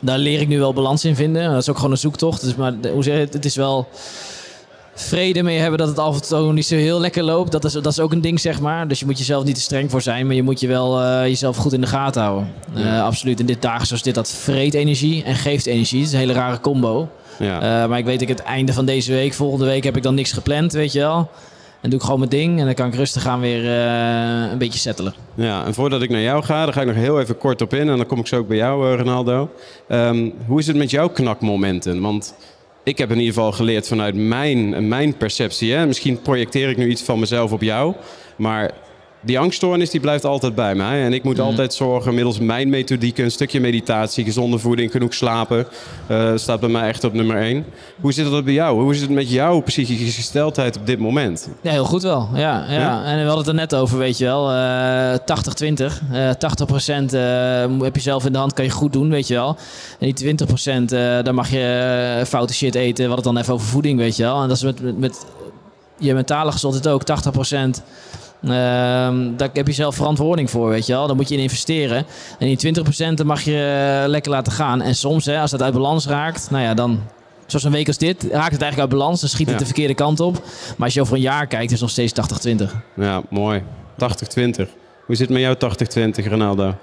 daar 0.00 0.18
leer 0.18 0.40
ik 0.40 0.48
nu 0.48 0.58
wel 0.58 0.72
balans 0.72 1.04
in 1.04 1.16
vinden. 1.16 1.50
Dat 1.50 1.62
is 1.62 1.68
ook 1.68 1.76
gewoon 1.76 1.90
een 1.90 1.98
zoektocht. 1.98 2.40
Dus, 2.40 2.54
maar 2.54 2.74
hoe 2.92 3.02
zeg 3.02 3.14
je 3.14 3.20
het? 3.20 3.32
Het 3.32 3.44
is 3.44 3.56
wel 3.56 3.88
vrede 5.00 5.42
mee 5.42 5.58
hebben 5.58 5.78
dat 5.78 5.88
het 5.88 5.98
af 5.98 6.14
en 6.14 6.28
toe 6.28 6.52
niet 6.52 6.66
zo 6.66 6.74
heel 6.74 7.00
lekker 7.00 7.22
loopt. 7.22 7.52
Dat 7.52 7.64
is, 7.64 7.72
dat 7.72 7.86
is 7.86 8.00
ook 8.00 8.12
een 8.12 8.20
ding, 8.20 8.40
zeg 8.40 8.60
maar. 8.60 8.88
Dus 8.88 9.00
je 9.00 9.06
moet 9.06 9.18
jezelf 9.18 9.44
niet 9.44 9.54
te 9.54 9.60
streng 9.60 9.90
voor 9.90 10.02
zijn, 10.02 10.26
maar 10.26 10.34
je 10.34 10.42
moet 10.42 10.60
je 10.60 10.66
wel 10.66 11.00
eh, 11.00 11.22
jezelf 11.22 11.56
goed 11.56 11.72
in 11.72 11.80
de 11.80 11.86
gaten 11.86 12.22
houden. 12.22 12.52
Eh, 12.74 13.04
absoluut. 13.04 13.40
In 13.40 13.46
dit 13.46 13.62
dagen 13.62 13.86
zoals 13.86 14.02
dit, 14.02 14.14
dat 14.14 14.30
vreet 14.30 14.74
energie 14.74 15.24
en 15.24 15.34
geeft 15.34 15.66
energie. 15.66 15.98
Het 15.98 16.06
is 16.06 16.12
een 16.12 16.18
hele 16.18 16.32
rare 16.32 16.60
combo. 16.60 17.08
Ja. 17.38 17.82
Eh, 17.82 17.88
maar 17.88 17.98
ik 17.98 18.04
weet 18.04 18.20
dat 18.20 18.28
ik 18.28 18.36
het 18.36 18.46
einde 18.46 18.72
van 18.72 18.84
deze 18.84 19.12
week, 19.12 19.34
volgende 19.34 19.64
week 19.64 19.84
heb 19.84 19.96
ik 19.96 20.02
dan 20.02 20.14
niks 20.14 20.32
gepland, 20.32 20.72
weet 20.72 20.92
je 20.92 20.98
wel. 20.98 21.30
En 21.80 21.90
doe 21.90 21.98
ik 21.98 22.04
gewoon 22.04 22.18
mijn 22.18 22.30
ding 22.30 22.58
en 22.58 22.64
dan 22.64 22.74
kan 22.74 22.86
ik 22.86 22.94
rustig 22.94 23.22
gaan 23.22 23.40
weer 23.40 23.66
een 24.50 24.58
beetje 24.58 24.78
settelen. 24.78 25.14
Ja, 25.34 25.64
en 25.64 25.74
voordat 25.74 26.02
ik 26.02 26.10
naar 26.10 26.20
jou 26.20 26.44
ga, 26.44 26.64
daar 26.64 26.72
ga 26.72 26.80
ik 26.80 26.86
nog 26.86 26.96
heel 26.96 27.20
even 27.20 27.38
kort 27.38 27.62
op 27.62 27.74
in. 27.74 27.88
En 27.88 27.96
dan 27.96 28.06
kom 28.06 28.18
ik 28.18 28.26
zo 28.26 28.36
ook 28.36 28.48
bij 28.48 28.56
jou, 28.56 28.96
Ronaldo. 28.96 29.50
Ehm, 29.88 30.30
hoe 30.46 30.58
is 30.58 30.66
het 30.66 30.76
met 30.76 30.90
jouw 30.90 31.08
knakmomenten? 31.08 32.00
Want 32.00 32.34
ik 32.88 32.98
heb 32.98 33.10
in 33.10 33.18
ieder 33.18 33.34
geval 33.34 33.52
geleerd 33.52 33.88
vanuit 33.88 34.14
mijn, 34.14 34.88
mijn 34.88 35.16
perceptie. 35.16 35.72
Hè? 35.72 35.86
Misschien 35.86 36.20
projecteer 36.20 36.68
ik 36.68 36.76
nu 36.76 36.88
iets 36.88 37.02
van 37.02 37.18
mezelf 37.18 37.52
op 37.52 37.62
jou. 37.62 37.94
Maar 38.36 38.70
die 39.20 39.38
angststoornis 39.38 39.90
die 39.90 40.00
blijft 40.00 40.24
altijd 40.24 40.54
bij 40.54 40.74
mij. 40.74 41.04
En 41.04 41.12
ik 41.12 41.22
moet 41.22 41.38
altijd 41.40 41.74
zorgen, 41.74 42.14
middels 42.14 42.38
mijn 42.38 42.68
methodiek, 42.68 43.18
een 43.18 43.30
stukje 43.30 43.60
meditatie, 43.60 44.24
gezonde 44.24 44.58
voeding, 44.58 44.90
genoeg 44.90 45.14
slapen. 45.14 45.66
eh, 46.06 46.32
staat 46.34 46.60
bij 46.60 46.68
mij 46.68 46.88
echt 46.88 47.04
op 47.04 47.12
nummer 47.12 47.36
één. 47.36 47.64
Hoe 48.00 48.12
zit 48.12 48.30
dat 48.30 48.44
bij 48.44 48.52
jou? 48.54 48.80
Hoe 48.82 48.92
is 48.94 49.00
het 49.00 49.10
met 49.10 49.30
jouw 49.30 49.60
psychische 49.60 50.12
gesteldheid 50.12 50.76
op 50.76 50.86
dit 50.86 50.98
moment? 50.98 51.48
Ja, 51.60 51.70
heel 51.70 51.84
goed 51.84 52.02
wel. 52.02 52.28
Ja, 52.34 52.64
ja. 52.68 52.72
Ja? 52.80 53.04
En 53.04 53.16
we 53.18 53.20
hadden 53.24 53.38
het 53.38 53.46
er 53.46 53.54
net 53.54 53.74
over, 53.74 53.98
weet 53.98 54.18
je 54.18 54.24
wel. 54.24 54.50
eh 54.52 55.18
80-20. 55.18 56.02
Eh 56.12 56.30
80% 56.30 57.14
eh, 57.14 57.80
heb 57.80 57.94
je 57.94 58.00
zelf 58.02 58.26
in 58.26 58.32
de 58.32 58.38
hand, 58.38 58.52
kan 58.52 58.64
je 58.64 58.70
goed 58.70 58.92
doen, 58.92 59.10
weet 59.10 59.26
je 59.26 59.34
wel. 59.34 59.56
En 60.00 60.12
die 60.12 60.36
20% 60.36 60.92
eh 60.92 60.98
daar 61.22 61.34
mag 61.34 61.50
je 61.50 62.16
eh, 62.20 62.24
foute 62.26 62.54
shit 62.54 62.74
eten. 62.74 63.04
We 63.04 63.10
hadden 63.10 63.14
het 63.16 63.24
dan 63.24 63.36
even 63.36 63.54
over 63.54 63.66
voeding, 63.66 63.98
weet 63.98 64.16
je 64.16 64.22
wel. 64.22 64.42
En 64.42 64.48
dat 64.48 64.56
is 64.56 64.62
met, 64.62 64.82
met, 64.82 64.98
met 64.98 65.24
je 65.98 66.14
mentale 66.14 66.52
gezondheid 66.52 66.88
ook. 66.88 67.02
80% 67.78 67.82
Ehm, 68.42 69.36
daar 69.36 69.48
heb 69.52 69.66
je 69.66 69.72
zelf 69.72 69.94
verantwoording 69.94 70.50
voor, 70.50 70.68
weet 70.68 70.86
je 70.86 70.92
wel. 70.92 71.06
Daar 71.06 71.16
moet 71.16 71.28
je 71.28 71.34
in 71.34 71.42
investeren. 71.42 72.06
En 72.38 72.46
die 72.46 72.56
20% 72.56 73.14
dan 73.16 73.26
mag 73.26 73.42
je 73.42 74.00
eh, 74.02 74.08
lekker 74.08 74.30
laten 74.30 74.52
gaan. 74.52 74.82
En 74.82 74.94
soms, 74.94 75.24
hè, 75.24 75.40
als 75.40 75.50
dat 75.50 75.62
uit 75.62 75.72
balans 75.74 76.06
raakt, 76.06 76.50
nou 76.50 76.62
ja, 76.64 76.74
dan... 76.74 77.00
Zoals 77.46 77.64
een 77.64 77.72
week 77.72 77.86
als 77.86 77.98
dit, 77.98 78.22
raakt 78.22 78.52
het 78.52 78.62
eigenlijk 78.62 78.78
uit 78.78 78.88
balans. 79.00 79.20
Dan 79.20 79.28
schiet 79.28 79.46
het 79.46 79.54
Ja. 79.54 79.58
de 79.60 79.66
verkeerde 79.66 79.94
kant 79.94 80.20
op. 80.20 80.34
Maar 80.76 80.84
als 80.86 80.94
je 80.94 81.00
over 81.00 81.14
een 81.14 81.20
jaar 81.20 81.46
kijkt, 81.46 81.64
is 81.64 81.70
het 81.70 81.80
nog 81.80 81.90
steeds 81.90 82.12
80-20. 82.12 82.74
Ja, 82.96 83.22
mooi. 83.30 83.62
80-20. 83.96 84.68
Hoe 85.06 85.16
zit 85.16 85.28
het 85.28 85.28
met 85.28 85.40
jou 85.40 85.56
80-20, 85.56 86.28
Ronaldo? 86.28 86.74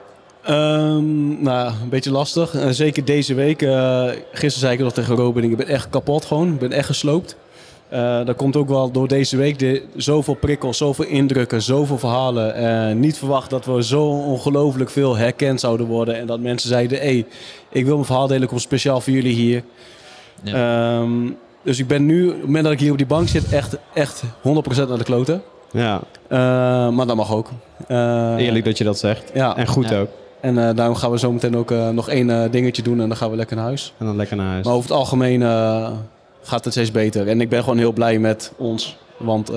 Ehm, 0.43 1.41
nou, 1.43 1.71
een 1.81 1.89
beetje 1.89 2.11
lastig. 2.11 2.55
Eh, 2.55 2.69
zeker 2.69 3.05
deze 3.05 3.33
week. 3.33 3.61
Eh, 3.61 4.03
gisteren 4.31 4.51
zei 4.51 4.73
ik 4.73 4.79
nog 4.79 4.93
tegen 4.93 5.15
Robin, 5.15 5.43
ik 5.43 5.57
ben 5.57 5.67
echt 5.67 5.89
kapot 5.89 6.25
gewoon. 6.25 6.53
Ik 6.53 6.59
ben 6.59 6.71
echt 6.71 6.85
gesloopt. 6.85 7.35
Eh, 7.95 8.25
dat 8.25 8.35
komt 8.35 8.55
ook 8.55 8.67
wel 8.69 8.91
door 8.91 9.07
deze 9.07 9.37
week. 9.37 9.59
De, 9.59 9.83
zoveel 9.95 10.33
prikkels, 10.33 10.77
zoveel 10.77 11.05
indrukken, 11.05 11.61
zoveel 11.61 11.97
verhalen. 11.97 12.55
Eh, 12.55 12.95
niet 12.95 13.17
verwacht 13.17 13.49
dat 13.49 13.65
we 13.65 13.83
zo 13.83 14.03
ongelooflijk 14.05 14.89
veel 14.89 15.15
herkend 15.17 15.59
zouden 15.59 15.85
worden. 15.87 16.15
En 16.19 16.25
dat 16.27 16.39
mensen 16.39 16.69
zeiden, 16.69 16.97
hé, 16.97 17.03
hey, 17.05 17.25
ik 17.69 17.85
wil 17.85 17.93
mijn 17.93 18.05
verhaal 18.05 18.27
delen, 18.27 18.43
ik 18.43 18.47
kom 18.49 18.59
speciaal 18.59 19.01
voor 19.01 19.13
jullie 19.13 19.33
hier. 19.35 19.63
Ehm, 20.43 21.11
dus 21.63 21.79
ik 21.79 21.87
ben 21.87 22.05
nu, 22.05 22.27
op 22.27 22.33
het 22.35 22.45
moment 22.45 22.63
dat 22.63 22.73
ik 22.73 22.79
hier 22.79 22.91
op 22.91 22.97
die 22.97 23.05
bank 23.07 23.27
zit, 23.27 23.49
echt, 23.53 23.77
echt 23.93 24.23
100% 24.41 24.87
naar 24.89 24.97
de 24.97 25.03
kloten. 25.03 25.41
Ja, 25.71 26.01
Eh, 26.27 26.37
maar 26.89 27.07
dat 27.07 27.15
mag 27.15 27.33
ook. 27.33 27.49
Eh, 27.87 28.35
eerlijk 28.37 28.65
dat 28.65 28.77
je 28.77 28.83
dat 28.83 28.97
zegt. 28.97 29.31
Ja, 29.33 29.57
En 29.57 29.67
goed 29.67 29.89
Ja. 29.89 29.99
ook. 29.99 30.07
en 30.41 30.67
eh, 30.67 30.75
daarom 30.75 30.95
gaan 30.95 31.11
we 31.11 31.19
zo 31.19 31.31
meteen 31.31 31.57
ook 31.57 31.69
nog 31.91 32.09
één 32.09 32.29
eh, 32.29 32.51
dingetje 32.51 32.81
doen 32.81 33.01
en 33.01 33.07
dan 33.07 33.17
gaan 33.17 33.29
we 33.29 33.35
lekker 33.35 33.55
naar 33.55 33.65
huis. 33.65 33.93
En 33.97 34.05
dan 34.05 34.15
lekker 34.15 34.37
naar 34.37 34.51
huis. 34.51 34.65
Maar 34.65 34.73
over 34.73 34.89
het 34.89 34.97
algemeen 34.97 35.41
eh, 35.41 35.91
gaat 36.45 36.63
het 36.63 36.73
steeds 36.73 36.91
beter. 36.91 37.27
En 37.27 37.41
ik 37.41 37.49
ben 37.49 37.63
gewoon 37.63 37.77
heel 37.77 37.91
blij 37.93 38.19
met 38.19 38.51
ons. 38.57 38.97
Want 39.17 39.49
eh, 39.49 39.55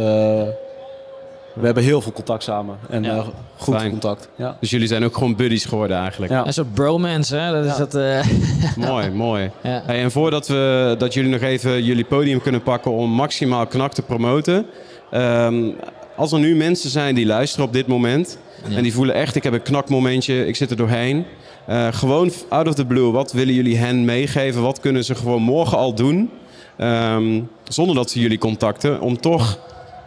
we 1.54 1.64
hebben 1.64 1.82
heel 1.82 2.00
veel 2.00 2.12
contact 2.12 2.42
samen. 2.42 2.76
En 2.90 3.02
Ja. 3.02 3.16
eh, 3.16 3.26
goed 3.56 3.74
Fijn. 3.76 3.90
contact. 3.90 4.28
Ja. 4.36 4.56
Dus 4.60 4.70
jullie 4.70 4.86
zijn 4.86 5.04
ook 5.04 5.14
gewoon 5.14 5.36
buddies 5.36 5.64
geworden 5.64 5.96
eigenlijk. 5.96 6.32
Ja. 6.32 6.46
Een 6.46 6.52
soort 6.52 6.74
bromance, 6.74 7.36
hè? 7.36 7.52
Dat 7.52 7.64
is 7.64 7.70
Ja. 7.70 7.78
dat... 7.78 7.94
eh, 7.94 8.24
Mooi, 8.90 9.10
mooi. 9.10 9.50
ja. 9.62 9.82
Hey, 9.86 10.02
en 10.02 10.10
voordat 10.10 10.48
we, 10.48 10.94
dat 10.98 11.14
jullie 11.14 11.30
nog 11.30 11.40
even 11.40 11.84
jullie 11.84 12.04
podium 12.04 12.40
kunnen 12.42 12.62
pakken 12.62 12.90
om 12.92 13.10
maximaal 13.10 13.66
knak 13.66 13.92
te 13.92 14.02
promoten. 14.02 14.66
ehm, 15.10 15.64
als 16.16 16.32
er 16.32 16.38
nu 16.38 16.54
mensen 16.56 16.90
zijn 16.90 17.14
die 17.14 17.26
luisteren 17.26 17.66
op 17.66 17.72
dit 17.72 17.86
moment 17.86 18.38
Ja. 18.68 18.76
en 18.76 18.82
die 18.82 18.92
voelen 18.92 19.14
echt, 19.14 19.34
ik 19.36 19.42
heb 19.42 19.52
een 19.52 19.62
knakmomentje, 19.62 20.46
ik 20.46 20.56
zit 20.56 20.70
er 20.70 20.76
doorheen. 20.76 21.24
Eh, 21.66 21.86
gewoon 21.90 22.30
out 22.48 22.68
of 22.68 22.74
the 22.74 22.84
blue, 22.86 23.10
wat 23.10 23.32
willen 23.32 23.54
jullie 23.54 23.76
hen 23.76 24.04
meegeven? 24.04 24.62
Wat 24.62 24.80
kunnen 24.80 25.04
ze 25.04 25.14
gewoon 25.14 25.42
morgen 25.42 25.78
al 25.78 25.94
doen? 25.94 26.30
Ehm, 26.78 27.40
zonder 27.68 27.94
dat 27.94 28.10
ze 28.10 28.20
jullie 28.20 28.38
contacten, 28.38 29.00
om 29.00 29.20
toch 29.20 29.58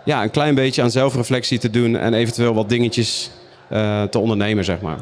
ja, 0.06 0.24
een 0.24 0.32
klein 0.32 0.56
beetje 0.56 0.82
aan 0.82 0.92
zelfreflectie 0.92 1.60
te 1.60 1.70
doen 1.70 1.96
en 1.98 2.14
eventueel 2.14 2.54
wat 2.54 2.70
dingetjes 2.70 3.30
eh, 3.70 4.04
te 4.04 4.20
ondernemen, 4.20 4.66
zeg 4.66 4.82
maar. 4.82 4.98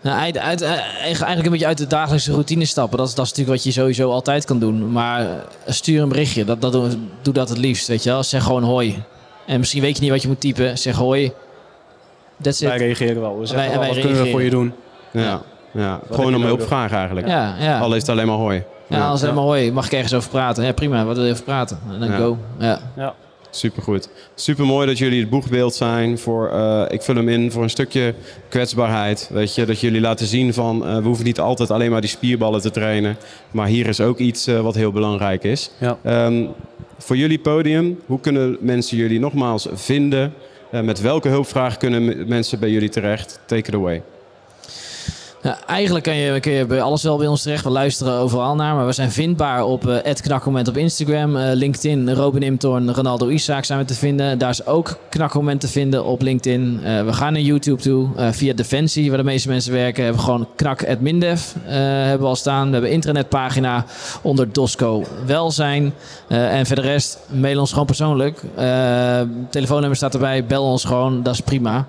Nou, 0.00 0.18
uit, 0.20 0.38
uit- 0.38 0.60
eh, 0.62 0.70
eigenlijk 1.02 1.44
een 1.44 1.50
beetje 1.50 1.66
uit 1.66 1.78
de 1.78 1.86
dagelijkse 1.86 2.32
routine 2.32 2.64
stappen. 2.64 2.98
Dat 2.98 3.08
is, 3.08 3.14
dat 3.14 3.24
is 3.24 3.30
natuurlijk 3.30 3.56
wat 3.62 3.66
je 3.74 3.80
sowieso 3.80 4.10
altijd 4.10 4.44
kan 4.44 4.58
doen. 4.58 4.92
Maar 4.92 5.20
eh, 5.20 5.26
stuur 5.66 6.02
een 6.02 6.08
berichtje. 6.08 6.44
Dat, 6.44 6.60
dat, 6.60 6.72
doe, 7.22 7.34
dat 7.34 7.48
het 7.48 7.58
liefst, 7.58 7.88
weet 7.88 8.02
je 8.02 8.10
wel. 8.10 8.22
Zeg 8.22 8.42
gewoon 8.42 8.62
hoi. 8.62 9.02
En 9.46 9.58
misschien 9.58 9.82
weet 9.82 9.96
je 9.96 10.02
niet 10.02 10.10
wat 10.10 10.22
je 10.22 10.28
moet 10.28 10.40
typen. 10.40 10.78
Zeg 10.78 10.96
hoi. 10.96 11.32
That's 12.42 12.60
Wij 12.60 12.74
it. 12.74 12.80
reageren 12.80 13.20
wel. 13.20 13.38
We 13.38 13.46
zeggen 13.46 13.66
Wij- 13.68 13.78
wel, 13.78 13.78
wij 13.86 13.94
wat 13.94 14.04
kunnen 14.04 14.22
we 14.24 14.30
voor 14.30 14.42
je 14.42 14.50
doen? 14.50 14.72
Ja, 15.10 15.42
ja. 15.72 16.00
gewoon 16.10 16.34
om 16.34 16.42
hulp 16.42 16.62
vragen 16.62 16.96
eigenlijk. 16.96 17.26
Ja, 17.28 17.54
ja. 17.60 17.78
Al 17.78 17.92
heeft 17.92 18.06
het 18.06 18.10
alleen 18.16 18.26
maar 18.26 18.36
hooi. 18.36 18.62
Ja, 18.88 19.08
als 19.08 19.20
helemaal 19.20 19.44
hoi. 19.44 19.72
Mag 19.72 19.86
ik 19.86 19.92
ergens 19.92 20.14
over 20.14 20.30
praten? 20.30 20.64
Ja, 20.64 20.72
prima. 20.72 21.04
Wat 21.04 21.16
wil 21.16 21.24
je 21.24 21.32
over 21.32 21.44
praten? 21.44 21.78
En 21.92 22.00
dan 22.00 22.08
Ja. 22.08 22.16
go. 22.16 22.38
Ja. 22.58 22.80
Ja. 22.96 23.14
Supergoed. 23.50 24.08
Super 24.34 24.66
mooi 24.66 24.86
dat 24.86 24.98
jullie 24.98 25.20
het 25.20 25.30
boegbeeld 25.30 25.74
zijn 25.74 26.18
voor, 26.18 26.48
eh, 26.50 26.82
ik 26.88 27.02
vul 27.02 27.14
hem 27.14 27.28
in 27.28 27.50
voor 27.52 27.62
een 27.62 27.70
stukje 27.70 28.14
kwetsbaarheid. 28.48 29.30
Weet 29.32 29.54
je, 29.54 29.64
dat 29.66 29.80
jullie 29.80 30.00
laten 30.00 30.26
zien 30.26 30.54
van, 30.54 30.86
eh, 30.86 30.96
we 30.96 31.02
hoeven 31.02 31.24
niet 31.24 31.40
altijd 31.40 31.70
alleen 31.70 31.90
maar 31.90 32.00
die 32.00 32.10
spierballen 32.10 32.60
te 32.60 32.70
trainen. 32.70 33.16
Maar 33.50 33.66
hier 33.66 33.86
is 33.86 34.00
ook 34.00 34.18
iets 34.18 34.46
eh, 34.46 34.60
wat 34.60 34.74
heel 34.74 34.92
belangrijk 34.92 35.44
is. 35.44 35.70
Ja. 35.78 35.98
Ehm, 36.02 36.44
voor 36.98 37.16
jullie 37.16 37.38
podium, 37.38 38.00
hoe 38.06 38.20
kunnen 38.20 38.56
mensen 38.60 38.96
jullie 38.96 39.20
nogmaals 39.20 39.68
vinden? 39.72 40.32
Eh, 40.70 40.80
met 40.80 41.00
welke 41.00 41.28
hulpvraag 41.28 41.76
kunnen 41.76 42.28
mensen 42.28 42.58
bij 42.58 42.70
jullie 42.70 42.88
terecht? 42.88 43.40
Take 43.46 43.68
it 43.68 43.74
away. 43.74 44.02
Eigenlijk 45.66 46.04
kan 46.04 46.16
je, 46.16 46.40
kun 46.40 46.52
je 46.52 46.66
bij 46.66 46.82
alles 46.82 47.02
wel 47.02 47.16
bij 47.16 47.26
ons 47.26 47.42
terecht. 47.42 47.64
We 47.64 47.70
luisteren 47.70 48.12
overal 48.12 48.54
naar. 48.54 48.74
Maar 48.74 48.86
we 48.86 48.92
zijn 48.92 49.10
vindbaar 49.10 49.64
op 49.64 49.86
uh, 49.86 49.96
knakmoment 50.22 50.68
op 50.68 50.76
Instagram. 50.76 51.36
eh, 51.36 51.54
LinkedIn, 51.54 52.14
Robin 52.14 52.42
Imtorn, 52.42 52.94
Ronaldo 52.94 53.28
Isaak 53.28 53.64
zijn 53.64 53.78
we 53.78 53.84
te 53.84 53.94
vinden. 53.94 54.38
Daar 54.38 54.50
is 54.50 54.66
ook 54.66 54.98
knakmoment 55.08 55.60
te 55.60 55.68
vinden 55.68 56.04
op 56.04 56.22
LinkedIn. 56.22 56.80
Eh, 56.84 57.04
we 57.04 57.12
gaan 57.12 57.32
naar 57.32 57.42
YouTube 57.42 57.82
toe. 57.82 58.08
via 58.30 58.52
Defensie, 58.52 59.08
waar 59.08 59.18
de 59.18 59.24
meeste 59.24 59.48
mensen 59.48 59.72
werken. 59.72 60.04
Hebben 60.04 60.20
we 60.20 60.26
gewoon 60.26 60.48
knak.mindev 60.56 61.42
hebben 61.64 62.20
we 62.20 62.26
al 62.26 62.36
staan. 62.36 62.66
We 62.66 62.72
hebben 62.72 62.90
internetpagina 62.90 63.84
onder 64.22 64.52
Dosco 64.52 65.04
Welzijn. 65.26 65.94
En 66.28 66.66
voor 66.66 66.76
de 66.76 66.82
rest, 66.82 67.18
mail 67.30 67.60
ons 67.60 67.70
gewoon 67.70 67.86
persoonlijk. 67.86 68.40
Telefoonnummer 69.50 69.96
staat 69.96 70.14
erbij. 70.14 70.44
Bel 70.44 70.64
ons 70.64 70.84
gewoon. 70.84 71.22
Dat 71.22 71.34
is 71.34 71.40
prima. 71.40 71.86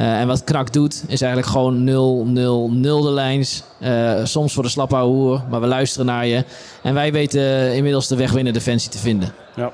Uh, 0.00 0.20
en 0.20 0.26
wat 0.26 0.44
Knak 0.44 0.72
doet, 0.72 1.04
is 1.06 1.20
eigenlijk 1.20 1.52
gewoon 1.52 1.84
0, 1.84 2.24
0, 2.26 2.70
0 2.70 3.02
de 3.02 3.10
lijns. 3.10 3.62
Uh, 3.80 4.24
soms 4.24 4.54
voor 4.54 4.62
de 4.62 4.68
slappe 4.68 4.96
hoer, 4.96 5.42
maar 5.50 5.60
we 5.60 5.66
luisteren 5.66 6.06
naar 6.06 6.26
je. 6.26 6.44
En 6.82 6.94
wij 6.94 7.12
weten 7.12 7.74
inmiddels 7.74 8.08
de 8.08 8.16
weg 8.16 8.34
binnen 8.34 8.52
Defensie 8.52 8.90
te 8.90 8.98
vinden. 8.98 9.32
Ja. 9.56 9.72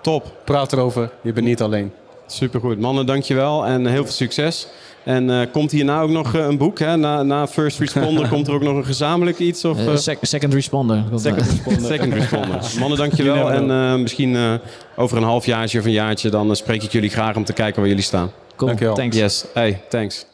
Top. 0.00 0.32
Praat 0.44 0.72
erover. 0.72 1.10
Je 1.22 1.32
bent 1.32 1.46
niet 1.46 1.62
alleen. 1.62 1.92
Supergoed. 2.26 2.78
Mannen, 2.78 3.06
dankjewel 3.06 3.66
en 3.66 3.86
heel 3.86 4.02
veel 4.02 4.12
succes. 4.12 4.66
En 5.04 5.28
uh, 5.28 5.40
komt 5.52 5.70
hierna 5.70 6.00
ook 6.00 6.10
nog 6.10 6.34
uh, 6.34 6.44
een 6.44 6.58
boek? 6.58 6.78
Hè? 6.78 6.96
Na, 6.96 7.22
na 7.22 7.46
First 7.46 7.78
Responder 7.78 8.28
komt 8.34 8.48
er 8.48 8.54
ook 8.54 8.62
nog 8.62 8.76
een 8.76 8.84
gezamenlijk 8.84 9.38
iets? 9.38 9.64
Of, 9.64 9.78
uh, 9.78 9.96
sec 9.96 10.18
second 10.20 10.54
Responder. 10.54 11.04
Second 11.14 11.46
Responder. 11.46 11.86
second 11.86 12.12
responder. 12.12 12.60
Mannen, 12.80 12.98
dankjewel. 12.98 13.52
En 13.52 13.68
uh, 13.68 13.94
misschien 13.94 14.60
over 14.96 15.16
een 15.16 15.22
halfjaartje 15.22 15.78
of 15.78 15.84
een 15.84 15.92
jaartje... 15.92 16.30
dan 16.30 16.56
spreek 16.56 16.82
ik 16.82 16.92
jullie 16.92 17.10
graag 17.10 17.36
om 17.36 17.44
te 17.44 17.52
kijken 17.52 17.80
waar 17.80 17.88
jullie 17.88 18.04
staan. 18.04 18.30
Cool. 18.56 18.68
Dankjewel. 18.68 18.94
Thanks. 18.94 19.16
Yes. 19.16 19.44
Hey, 19.54 19.82
thanks. 19.88 20.26